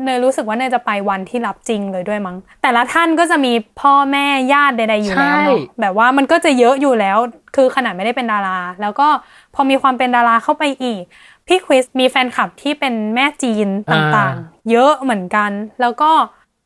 [0.03, 7.17] เนยรู้สึกว่าเนยจะไปวันที่รับจริงเลยด้วยมั้ง แต่ละท่านก็จะมีพ่อแม่ญาติใดๆอยู่แล้วใช่เนาะแบบว่ามันก็จะเยอะอยู่แล้ว
[7.55, 9.07] คือขนาดไม่ได้เป็นดารา แล้วก็
[9.55, 11.03] พอมีความเป็นดาราเข้าไปอีก
[11.47, 16.11] พี่คริสมีแฟนคลับที่เป็นแม่จีนต่างๆ เยอะเหมือนกัน แล้วก็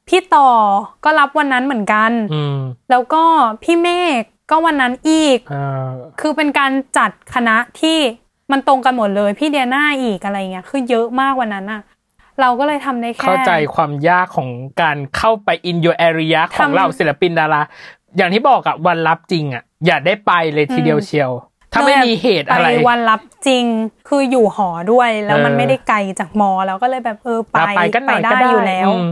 [0.07, 0.49] พี่ต่อ
[1.03, 2.57] ก็รับวันนั้นเหมือนกันอืม
[2.91, 3.23] แล้วก็
[3.63, 4.21] พี่เมฆ
[4.51, 5.55] ก็วันนั้นอีกเอ
[5.88, 7.97] อคือเป็นการจัดคณะที่
[8.51, 11.82] มันตรงกันหมดเลย พี่เดียนาอีกอะไรเงี้ยคือเยอะมากวันนั้นอะ
[12.41, 14.49] เราก็เลยทำได้แค่ เข้าใจความยากของ
[14.82, 17.61] การเข้าไป in your area ของทำเราศิลปินดารา
[18.17, 21.32] อย่างที่บอกอะวันรับจริงอะอย่าได้ไปเลยทีเดียวเชียว
[21.74, 23.65] ถ้าไม่มีเหตุอะไรไปวันรับจริง
[24.07, 29.07] คืออยู่หอด้วยแล้วมันเออไม่ได้ไกลจากมอแล้วก็เลยแบบเออไปอะไปกันหน่อยได้ก็ได้อยู่แล้วอืม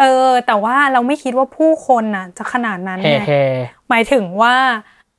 [0.00, 3.44] เออ แต่ว่าเราไม่คิดว่าผู้คนน่ะ จะขนาดนั้นแฮ่ไงแฮ่
[3.88, 4.54] หมายถึงว่า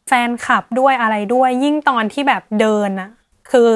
[0.07, 3.09] แฟนคลับด้วยอะไรด้วย ยิ่งตอนที่แบบเดินอะ
[3.51, 3.67] คือ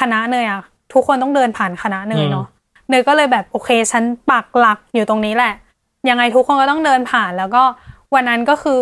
[0.00, 0.62] คณะเนยอะ
[0.92, 2.46] ทุกคนต้องเดินผ่านคณะเนยเนาะ
[2.88, 5.54] เนยก็เลยแบบโอเคฉันปักหลักอยู่ตรงนี้แหละ
[6.08, 7.62] ยังไงทุกคนก็ต้องเดินผ่านแล้วก็
[8.14, 8.80] วันนั้นก็คือ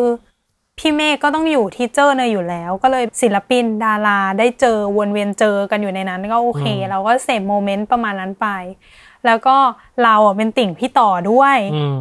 [0.79, 8.49] พี่เมฆก็ต้องอยู่ที่เจอเนยอยู่แล้ว ก็เลยศิลปินดาราได้เจอวนเวียนเจอกันอยู่ในนั้นก็โอเค เราก็เสพโมเมนต์ประมาณนั้นไป
[9.27, 9.57] แล้วก็
[10.05, 11.99] เราอะเป็นติ่งพี่ต่อด้วยอืม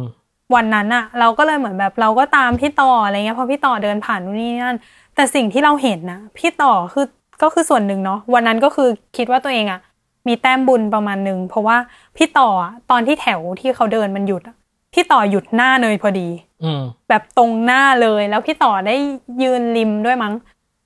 [0.54, 4.78] วันนั้นอะเราก็เลยเหมือนแบบเราก็ตามพี่ต่ออะไรเงี้ยพอพี่ต่อเดินผ่านนู่นนี่นั่น
[5.14, 7.06] แต่สิ่งที่เราเห็นนะพี่ต่อคือ
[7.42, 9.80] ก็คือส่วนหนึ่งเนาะวันนั้นก็คือคิดว่าตัวเองอะ
[10.28, 11.76] มีแต้มบุญประมาณหนึ่งเพราะว่า
[12.16, 14.56] พี่ต่ออะตอนที่แถวที่เขาเดินมันหยุดอะ
[14.96, 16.28] พี่ต่อหยุดหน้าเนยพอดี
[16.64, 18.96] อืมแบบตรงหน้าเลยแล้วพี่ต่อได้
[19.42, 20.34] ยืนริมด้วยมั้ง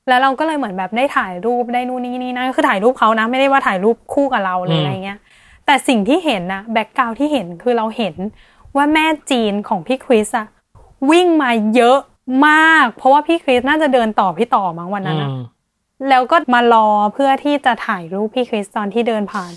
[0.09, 5.19] แล้วเราก็เลยเหมือนแบบได้ถ่ายรูปได้นู่นนี่นี่นั่นคือถ่ายรูปเขานะ ไม่ได้ว่าถ่ายรูปคู่กับเราเลยอืมอะไรเงี้ย
[5.67, 8.15] แต่สิ่งที่เห็นนะ background ที่เห็นคือเราเห็น
[8.77, 10.47] ว่าแม่จีนของพี่คริสอะ
[11.11, 11.99] วิ่งมาเยอะ
[12.47, 15.43] มาก เพราะว่าพี่คริสน่าจะเดินต่อพี่ต่อมั้งวันนั้นอะอืม
[16.09, 19.53] แล้วก็มารอเพื่อที่จะถ่ายรูปพี่คริสตอนที่เดินผ่าน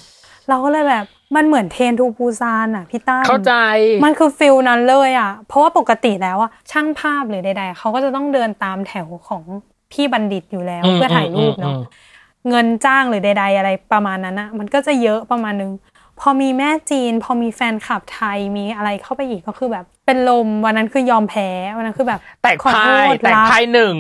[0.50, 1.06] เราก็เลยแบบ
[1.36, 3.54] มันเหมือน Train to Busan อะพี่ตั้มเข้าใจ
[4.04, 9.44] มันคือ feel นั้นเลยอะ เพราะว่าปกติแล้วอะช่างภาพหรือใด ๆเขาก็จะต้องเดินตามแถวของ
[9.92, 11.84] พี่บัณฑิตอยู่แล้วอืมเพื่อถ่ายรูปเนาะอืม
[12.50, 15.72] เงินจ้างหรือใด ๆ อะไรประมาณนั้นอะมันก็จะเยอะประมาณนึง
[16.20, 23.96] พอมีแม่จีน พอมีแฟนคลับไทยมีอะไรเข้าไปอีกก็คือแบบ เป็นลมวันนั้นคือยอมแพ้วันนั้นคือแบบแตกขอพาโทยษแตกรักพายหนึ่ง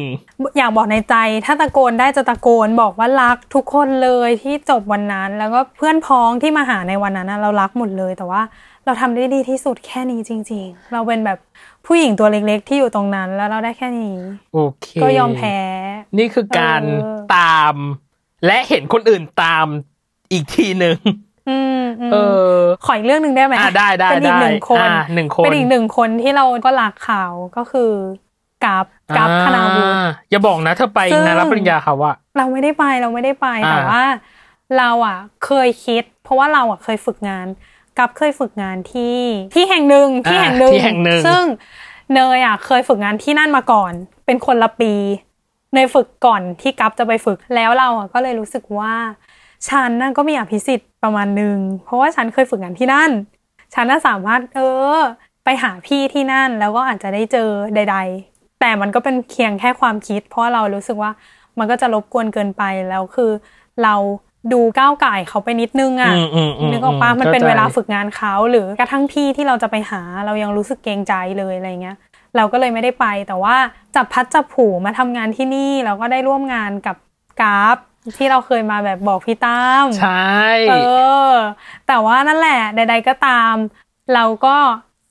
[0.58, 8.42] อยากบอกในใจ ถ้าตะโกนได้จะตะโกนบอกว่ารักทุกคนเลยที่จบวันนั้น แล้วก็เพื่อนพ้องที่มาหาในวันนั้นนะเรารักหมดเลยแต่ว่า
[8.86, 11.40] เราทำได้ดีที่สุดแค่นี้จริง ๆ เราเป็นแบบ
[11.86, 14.18] ผู้หญิงตัวเล็กๆ ที่อยู่ตรงนั้นแล้วเราได้แค่นี้
[14.54, 15.58] โอเค ก็ยอมแพ้
[16.18, 17.76] นี่คือการเออตาม
[18.46, 19.66] และเห็นคนอื่นตาม
[20.32, 21.33] อีกทีหนึ่งอืมอืม
[22.12, 22.16] เอ
[22.58, 27.26] อขออีกเรื่องหนึ่งได้ไหมอะได้ได้เป็นอีกได้หนึ่งคนอะหนึ่งคนเป็นอีกหนึ่งคนที่เราก็รักเขา
[27.58, 27.92] ก็คือ
[28.66, 28.86] กับ
[29.18, 34.04] กับคณาวุฒิอ่อย่าบอกนะเธอไปซึ่งงานรับปริญญาเขาอะเราไม่ได้ไปเราไม่ได้ไปอ่าแต่ว่า
[34.78, 37.48] เราอะเคยคิด เพราะว่าเราอะเคยฝึกงาน
[38.00, 39.20] กับเคยฝึกงานที่
[39.56, 41.44] ที่แห่งหนึ่งที่แห่งหนึ่งที่แห่งหนึ่งซึ่ง
[42.14, 43.94] เนยอะเคยฝึกงานที่นั่นมาก่อน
[44.26, 44.94] เป็นคนละปี
[45.74, 48.94] เนยฝึกก่อนที่กัฟจะไปฝึกแล้วเราอะก็เลยรู้สึกว่า
[49.70, 53.12] ฉันน่ะก็มีอภิสิทธิ์ประมาณหนึ่งเพราะว่าฉันเคยฝึกงานที่นั่น
[53.74, 54.60] ฉันน่ะสามารถเอ
[54.96, 54.98] อ
[55.44, 57.98] ไปหาพี่ที่นั่นแล้วก็อาจจะได้เจอใด
[58.28, 61.12] ๆ แต่มันก็เป็นเพียงแค่ความคิด เพราะว่าเรารู้สึกว่า
[61.58, 63.32] มันก็จะรบกวนเกินไปแล้วคือ
[63.84, 63.96] เรา
[64.54, 71.98] ดูก้าวไก่ายเขาไปนิดนึงอะอืมอืมอืมนึกออกปะมันเป็นเข้าใจเวลาฝึกงานเขาหรือกระทั่งพี่ที่เราจะไปหาเรายังรู้สึกเกรงใจเลยอะไรเงี้ย
[72.36, 73.56] เราก็เลยไม่ได้ไปแต่ว่า
[73.96, 76.96] จับพัดจับผูมาทำงานที่นี่เราก็ได้ร่วมงานกับ
[77.42, 77.78] กราฟ
[78.18, 80.38] ที่เราเคยมาแบบบอกพี่ตั้มใช่
[80.70, 80.76] เอ
[81.30, 81.32] อ
[81.88, 83.54] แต่ว่านั่นแหละ ใด ๆก็ตาม
[84.14, 84.58] เราก็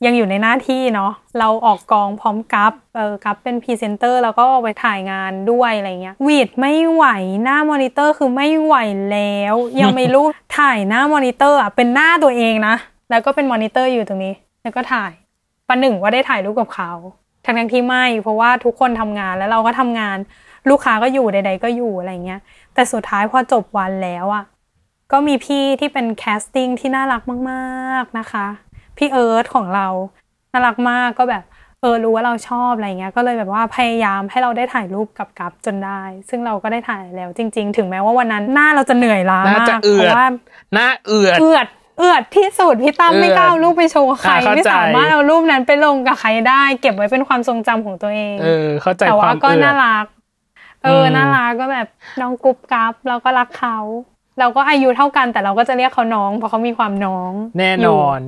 [0.07, 7.05] ยังอยู่ในหน้าที่เนาะเราออกกองพร้อมกับเออกับเป็นพรีเซนเตอร์แล้วก็ไปถ่ายงานด้วยอะไรเงี้ยวีดไม่ไหว
[7.45, 8.76] หน้ามอนิเตอร์คือไม่ไหว
[9.11, 10.24] แล้ว ยังไม่รู้
[10.59, 12.74] ถ่ายหน้ามอนิเตอร์อะเป็นหน้าตัวเองนะ
[13.11, 15.12] แล้วก็เป็นมอนิเตอร์อยู่ตรงนี้ แล้วก็ถ่าย
[15.68, 16.93] ประหนึ่งว่าได้ถ่ายรูปกับเขา
[17.45, 20.16] ทั้งทั้งๆที่ไม่ เพราะว่าทุกคนทำงานแล้วเราก็ทำงาน
[20.70, 22.40] ลูกค้าก็อยู่ใด ๆ ก็อยู่อะไรเงี้ย
[22.75, 24.45] แต่สุดท้ายพอจบวันแล้วอะ
[25.12, 28.47] ก็มีพี่ที่เป็น casting ที่น่ารักมากๆนะคะ
[28.97, 29.87] พี่เอิร์ธของเรา
[30.53, 31.45] น่ารักมากก็แบบ
[31.81, 40.27] เออรู้ว่าเราชอบอะไรเงี้ย ก็เลยแบบว่าพยายามให้เราได้ถ่ายรูปกับกัฟจนได้ ซึ่งเราก็ได้ถ่ายแล้วจริง ๆ ถึงแม้ว่าวันนั้นหน้าเราจะเหนื่อยล้าน่ามากจะเอืเพอดราะว่า
[40.75, 41.66] หน้าเอือดเอือด
[41.99, 50.05] เเอือดที่สุดพี่ตั้มเอือดไม่กล้าเอารูปไปโชว์ใครอ่าเข้าใจไม่สามารถเอารูปนั้นไปลงกับใครได้ เก็บไว้เป็นความทรงจำของตัวเองเออเข้าใจแต่คว่าวามก็เอือน่าดรัก
[50.85, 51.89] เอออมน่ารักก็แบบ
[52.20, 53.78] น้องกรุ๊บกรับเราก็รักเขา
[54.41, 58.22] เราก็อายุเท่ากันแต่เราก็จะเรียกเขาน้อง เพราะเขามีความน้อง แน่นยู่อน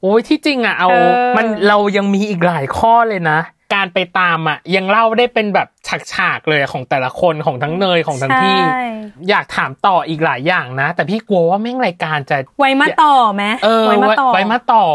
[0.00, 3.38] โอ้ยที่จริงอะเอาเออมันเรายังมีอีกหลายข้อเลยนะ
[3.74, 5.68] การไปตามอะ ยังเล่าได้เป็นแบบ
[6.12, 8.82] ฉากๆเลยของแต่ละคนของทั้งเนยของทั้งพี่ใช่
[9.28, 14.86] อยากถามต่ออีกหลายอย่างนะ แต่พี่กลัวว่าแม่งรายการจะไว้มาต่อไหมเออไว้มาต่อไว้มาต่อ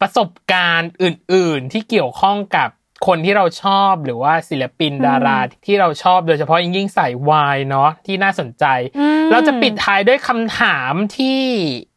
[0.00, 2.68] ประสบการณ์อื่น ๆ ที่เกี่ยวข้องกับ
[3.06, 8.64] คนที่เราชอบหรือว่าศิลปินดาราที่เราชอบโดยเฉพาะยิ่งยิ่งใส่วายเนาะที่น่าสนใจ
[8.98, 11.40] อืมเราจะปิดท้ายด้วยคำถามที่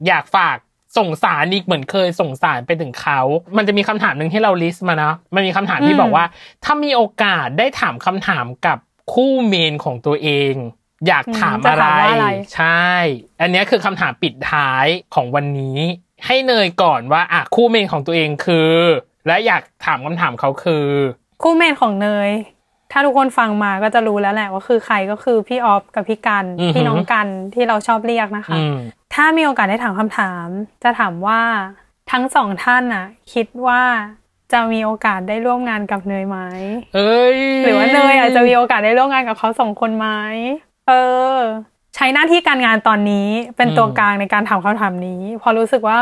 [0.08, 0.58] อยากฝาก
[0.98, 3.22] ส่งสารอีกเหมือนเคยส่งสารไปถึงเขา
[3.58, 6.26] มันจะมีคำถามหนึ่งที่เราลิสต์มานะ มันมีคำถามที่บอกว่า
[6.64, 8.78] ถ้ามีโอกาสได้ถามคำถามกับ
[9.14, 10.54] คู่เมนของตัวเอง
[11.08, 12.90] อยากถามจะอะไรถามว่าอะไร ใช่
[13.42, 15.80] อันเนี้ยคือคำถามปิดท้ายของวันนี้
[16.26, 18.74] ให้เนยก่อนว่าอะคู่เมนของตัวเองคือ
[19.28, 20.86] และอยากถามคำถามเขาคือ
[21.42, 22.32] คู่เมนของเนย
[22.92, 28.76] ถ้าทุกคนฟังมาก็จะรู้แล้วแหละว่าคือใครก็คือพี่ออฟกับพี่กันอือหือพี่น้องกันที่เราชอบเรียกนะคะอืม
[29.14, 30.48] ถ้ามีโอกาสได้ถามคำถาม
[30.84, 31.42] จะถามว่า
[32.12, 33.82] ทั้งสองท่านน่ะ คิดว่า
[34.54, 36.38] จะมีโอกาสได้ร่วมงานกับเนยไหม
[36.96, 40.08] เอ้ยหรือว่าเนยอาจจะมีโอกาสได้ร่วมงานกับเขาสองคนไหม
[40.88, 40.92] เอ
[41.36, 41.38] อ
[41.96, 45.98] ใช้หน้าที่การงานตอนนี้เป็นตัวกลางในการถามคำถามนี้เพอรู้สึกว่า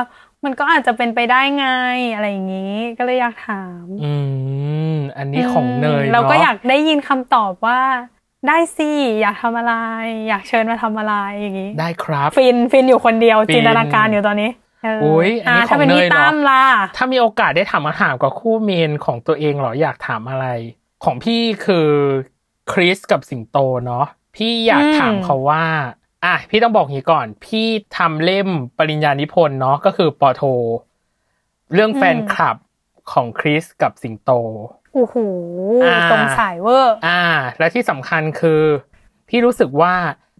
[0.46, 1.68] มันก็อาจจะเป็นไปได้ไง
[2.14, 4.14] อะไรอย่างนี้ ก็เลยอยากถาม อื
[4.91, 7.80] มอันนี้ของเนยเราก็นะอยากได้ยินคำตอบว่า
[8.48, 8.91] ได้สิ
[9.22, 9.76] อยากทำอะไร
[10.28, 14.50] อยากเชิญมาทำอะไรอย่างนี้ ได้ครับ ฟินฟินอยู่คนเดียวฟินจินตนาการอยู่ตอนนี้
[14.84, 16.66] เโอ้ยอันนี้าถ้าเป็นของเนพี่ยเหรอตั้มล่ะ
[16.98, 20.48] ถ้ามีโอกาสได้ถามคำถามกับคู่ main ของตัวเองเหรออยากถามอะไร
[21.04, 21.89] ของพี่คือ
[22.72, 25.64] คริสกับสิงโตเนาะพี่อยากอืมถามเขาว่า
[26.26, 27.67] อะพี่ต้องบอกอย่างนี้ก่อน พี่
[27.97, 30.43] ทำเล่มปริญญานิพนธ์เนาะก็คือปอโท
[31.74, 32.57] เรื่องแฟนคลับ
[33.11, 34.32] ของคริสกับสิงโต
[34.93, 35.15] โอ้โห
[35.84, 37.21] อ่าตรงสายเวอร์ อ่า
[37.59, 38.61] และที่สำคัญคือ
[39.30, 39.95] พี่รู้สึกว่า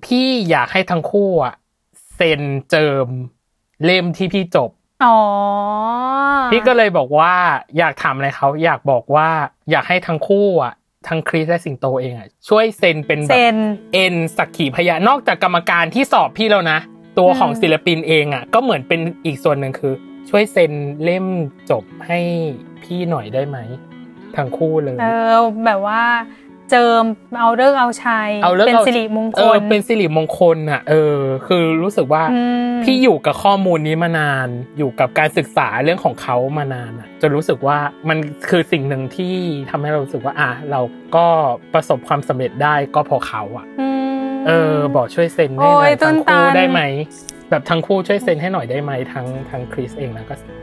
[0.06, 1.54] พี่อยากให้ทั้งคู่อะ
[2.16, 3.08] เซ็นเจิม
[3.86, 4.70] เล่มที่พี่จบ
[5.06, 5.18] อ๋อ
[6.52, 7.34] พี่ก็เลยบอกว่า
[7.78, 9.30] อยากถามอะไรเขาอยากบอกว่า
[9.72, 10.74] อยากให้ทั้งคู่อะ
[11.08, 13.58] ทั้งคริสและสิงโตเองอะช่วยเซ็นเป็นแบเซ็บน
[13.94, 16.80] เอ็นสักขีพยานนอกจากกรรมการที่สอบพี่แล้วนะ
[17.18, 19.94] ตัวของอืมศิลปินเองอะ ก็เหมือนเป็นอีกส่วนหนึ่งคือ
[20.30, 20.72] ช่วยเซ็น
[21.04, 21.26] เล่ม
[21.70, 22.20] จบให้
[22.84, 23.58] พี่หน่อยได้ไหม
[24.38, 26.02] ทั้งคู่เลย เออแบบว่า
[26.70, 27.04] เจิม
[27.40, 32.40] เอาเลิกษ์เอาชัยเอาเลิกเป็นเอาสิริมงคเออลเป็นสิริมงคลอะ เออ คือรู้สึกว่าอื
[32.72, 34.48] มพี่อยู่กับข้อมูลนี้มานาน
[34.78, 37.78] อยู่กับการศึกษาเรื่องของเขามานานอะจนรู้สึกว่า
[38.10, 38.18] มัน
[38.50, 39.36] คือสิ่งหนึ่งที่
[39.70, 40.82] ทำให้เรารู้สึกว่าอะเรา
[41.16, 41.26] ก็
[41.74, 43.66] ประสบความสำเร็จได้ก็เพอเขาอะ
[44.24, 46.82] มเออ บอกช่วยเซ็นให้หน่โอ้อยยตื้ทั้นงคู่ตันได้ไหม
[47.50, 50.56] แบบทั้งคู่ช่วยเซ็นให้หน่อยได้ไหมทั้งทั้งคริสเองแล้วก็สิง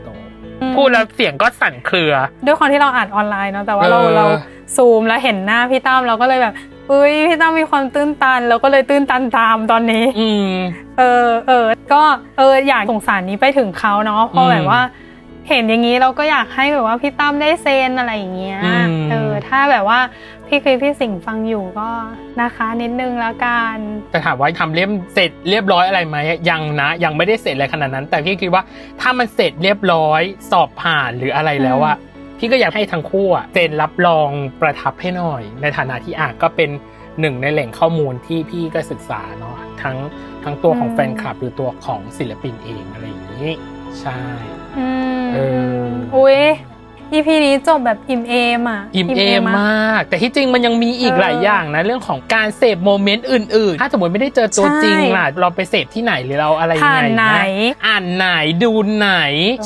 [0.75, 2.13] พูดแล้วเสียงก็สั่นเครือ
[2.45, 4.25] ด้วยความที่เราอ่านออนไลน์เนาะแต่ว่าเราเออเรา
[4.75, 6.53] ซูมแล้วเห็นหน้าพี่ตั้มเราก็เลยแบบ
[6.91, 10.53] อุ้ยพี่ตั้มมีความตื้นตันเราก็เลยตื้นตันตามตอนนี้อืม
[10.97, 12.03] เออเออก็
[12.37, 14.81] เอออยากสงสารนี้ไปถึงเขาเนาะเพราะอืมแบบว่า
[15.49, 19.99] เห็นอย่างนี้เราก็อยากให้แบบว่าพี่ตั้มได้เซนอะไรอย่างเงี้ยอืมเออถ้าแบบว่า
[20.53, 21.89] พี่คริสพี่สิงห์ฟังอยู่ก็
[22.41, 23.77] นะคะนิดนึงแล้วกัน
[24.11, 26.17] แต่ถามว่าทำเล่มเสร็จเรียบร้อยอะไรไหม
[26.49, 28.63] ยังนะ ยังไม่ได้เสร็จอะไรขนาดนั้น แต่พี่คิดว่า
[29.01, 30.21] ถ้ามันเสร็จเรียบร้อย
[30.51, 31.95] สอบผ่านหรืออะไรแล้วอะ
[32.37, 34.29] พี่ก็อยากให้ทั้งคู่อะเซ็นรับรอง
[34.61, 36.69] ประทับให้หน่อย ในฐานะที่อาจก็เป็น
[37.19, 39.97] หนึ่งในแหล่งข้อมูลที่พี่ก็ศึกษาเนาะทั้ง
[40.43, 43.49] ทั้งตัวของอืมแฟนคลับหรือตัวของศิลปินเองอะไรอย่างนี้
[44.01, 44.21] ใช่
[44.79, 44.87] อื
[45.19, 45.37] มเอ
[45.83, 45.85] อ
[46.15, 46.41] อุ้ย
[47.13, 58.27] EP นี้จบแบบอิ่มเอมอะอิ่มเอมะมาก แต่ที่จริงมันยังมีอีกเออหลายอย่างนะ เรื่องของการเสพโมเมนต์อื่น ๆ ถ้าสมมติไม่ได้เจอตัวใช่จริงล่ะ เราไปเสพที่ไหนหรือเราอะไรยังผ่านไงไหนนะอ่านไหน
[58.63, 59.11] ดูไหน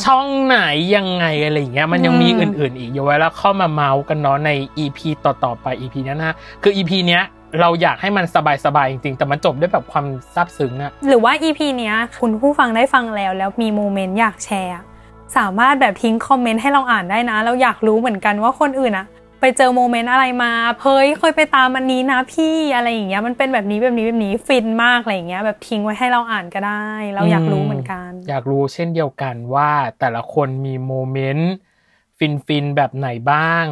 [0.05, 0.59] ช่องไหน
[0.95, 4.51] ยังไงอะไรอย่างเงี้ยมันยังมีอืมอื่น ๆ อีกอยู่ไว้แล้วเข้ามาเมาส์กันเนาะใน
[4.83, 7.23] EP ต่อๆไป EP เนี้ยนะคือ EP เนี้ย
[7.61, 8.25] เราอยากให้มัน
[8.65, 14.83] สบายๆจริงๆ แต่มันจบด้วยแบบความซาบซึ้งอะหรือว่า EP เนี้ยคุณผู้ฟังได้ฟังแล้วแล้วมีโมเมนต์อยากแชร์อะ
[15.37, 19.05] สามารถแบบทิ้ง comment ให้เราอ่านได้นะ เราอยากรู้เหมือนกันว่าคนอื่นอะ
[19.41, 20.51] ไปเจอ moment อะไรมา
[20.83, 31.51] เฮ้ยเคยไปตามอันนี้นะพี่อะไรอย่างเงี้ยมันเป็นแบบนี้แบบนี้แบบนี้ฟินมากอะไรอย่างเงี้ยแบบทิ้งไว้ให้เราอ่านก็ได้ เราอยากรู้เหมือนกัน อยากรู้เช่นเดียวกันว่าแต่ละคนมี moment
[32.17, 33.65] ฟินฟินแบบไหนบ้าง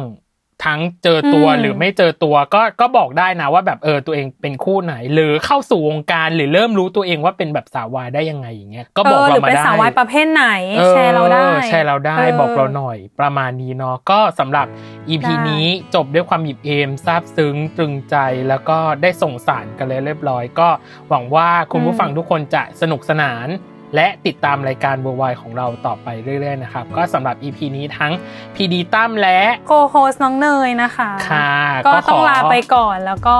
[0.64, 10.46] ทั้งเจอตัวอืมหรือไม่เจอตัวก็ก็บอกได้นะว่าแบบเออตัวเองเป็นคู่ไหน หรือเข้าสู่วงการหรือเริ่มรู้ตัวเองว่าเป็นแบบสาววายได้ยังไงอย่างเงี้ยก็บอกเออหเรารือมาเป็นได้สาววายประเภทไหน
[10.80, 14.66] ออแชร์เราได้แชร์เราได้อบอกเราหน่อยประมาณนี้เนาะก็สำหรับ
[15.08, 18.16] EP ได้นี้จบด้วยความหยิบเอมซาบซึ้งตรึงใจ
[18.48, 20.68] แล้วก็ได้ส่งสารกันเลยเรียบร้อย ก็
[21.08, 23.48] หวังว่าคุณผู้ฟังทุกคนจะสนุกสนาน
[23.94, 26.08] และติดตามรายการบัววายของเราต่อไป
[26.40, 28.12] เรื่อยๆนะครับ ก็สำหรับ EP นี้ทั้ง
[28.54, 31.52] พีดีตั้มและโคโฮสน้องเนยนะคะค่ะ
[31.86, 33.38] ก็ก็ขอต้องลาไปก่อนแล้วก็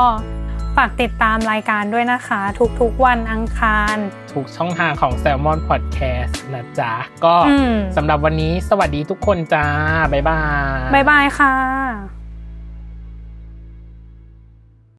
[0.77, 2.41] ฝากติดตามรายการด้วยนะคะ
[2.81, 3.97] ทุกๆวันอังคาร
[4.35, 6.93] ทุกช่องทางของ Salmon Podcast นะจ๊ะ
[7.25, 9.67] ก็อืมสำหรับวันนี้สวัสดีทุกคนจ้า
[10.13, 10.41] บ๊ายบา
[10.87, 12.14] ย บ๊ายบายค่ะ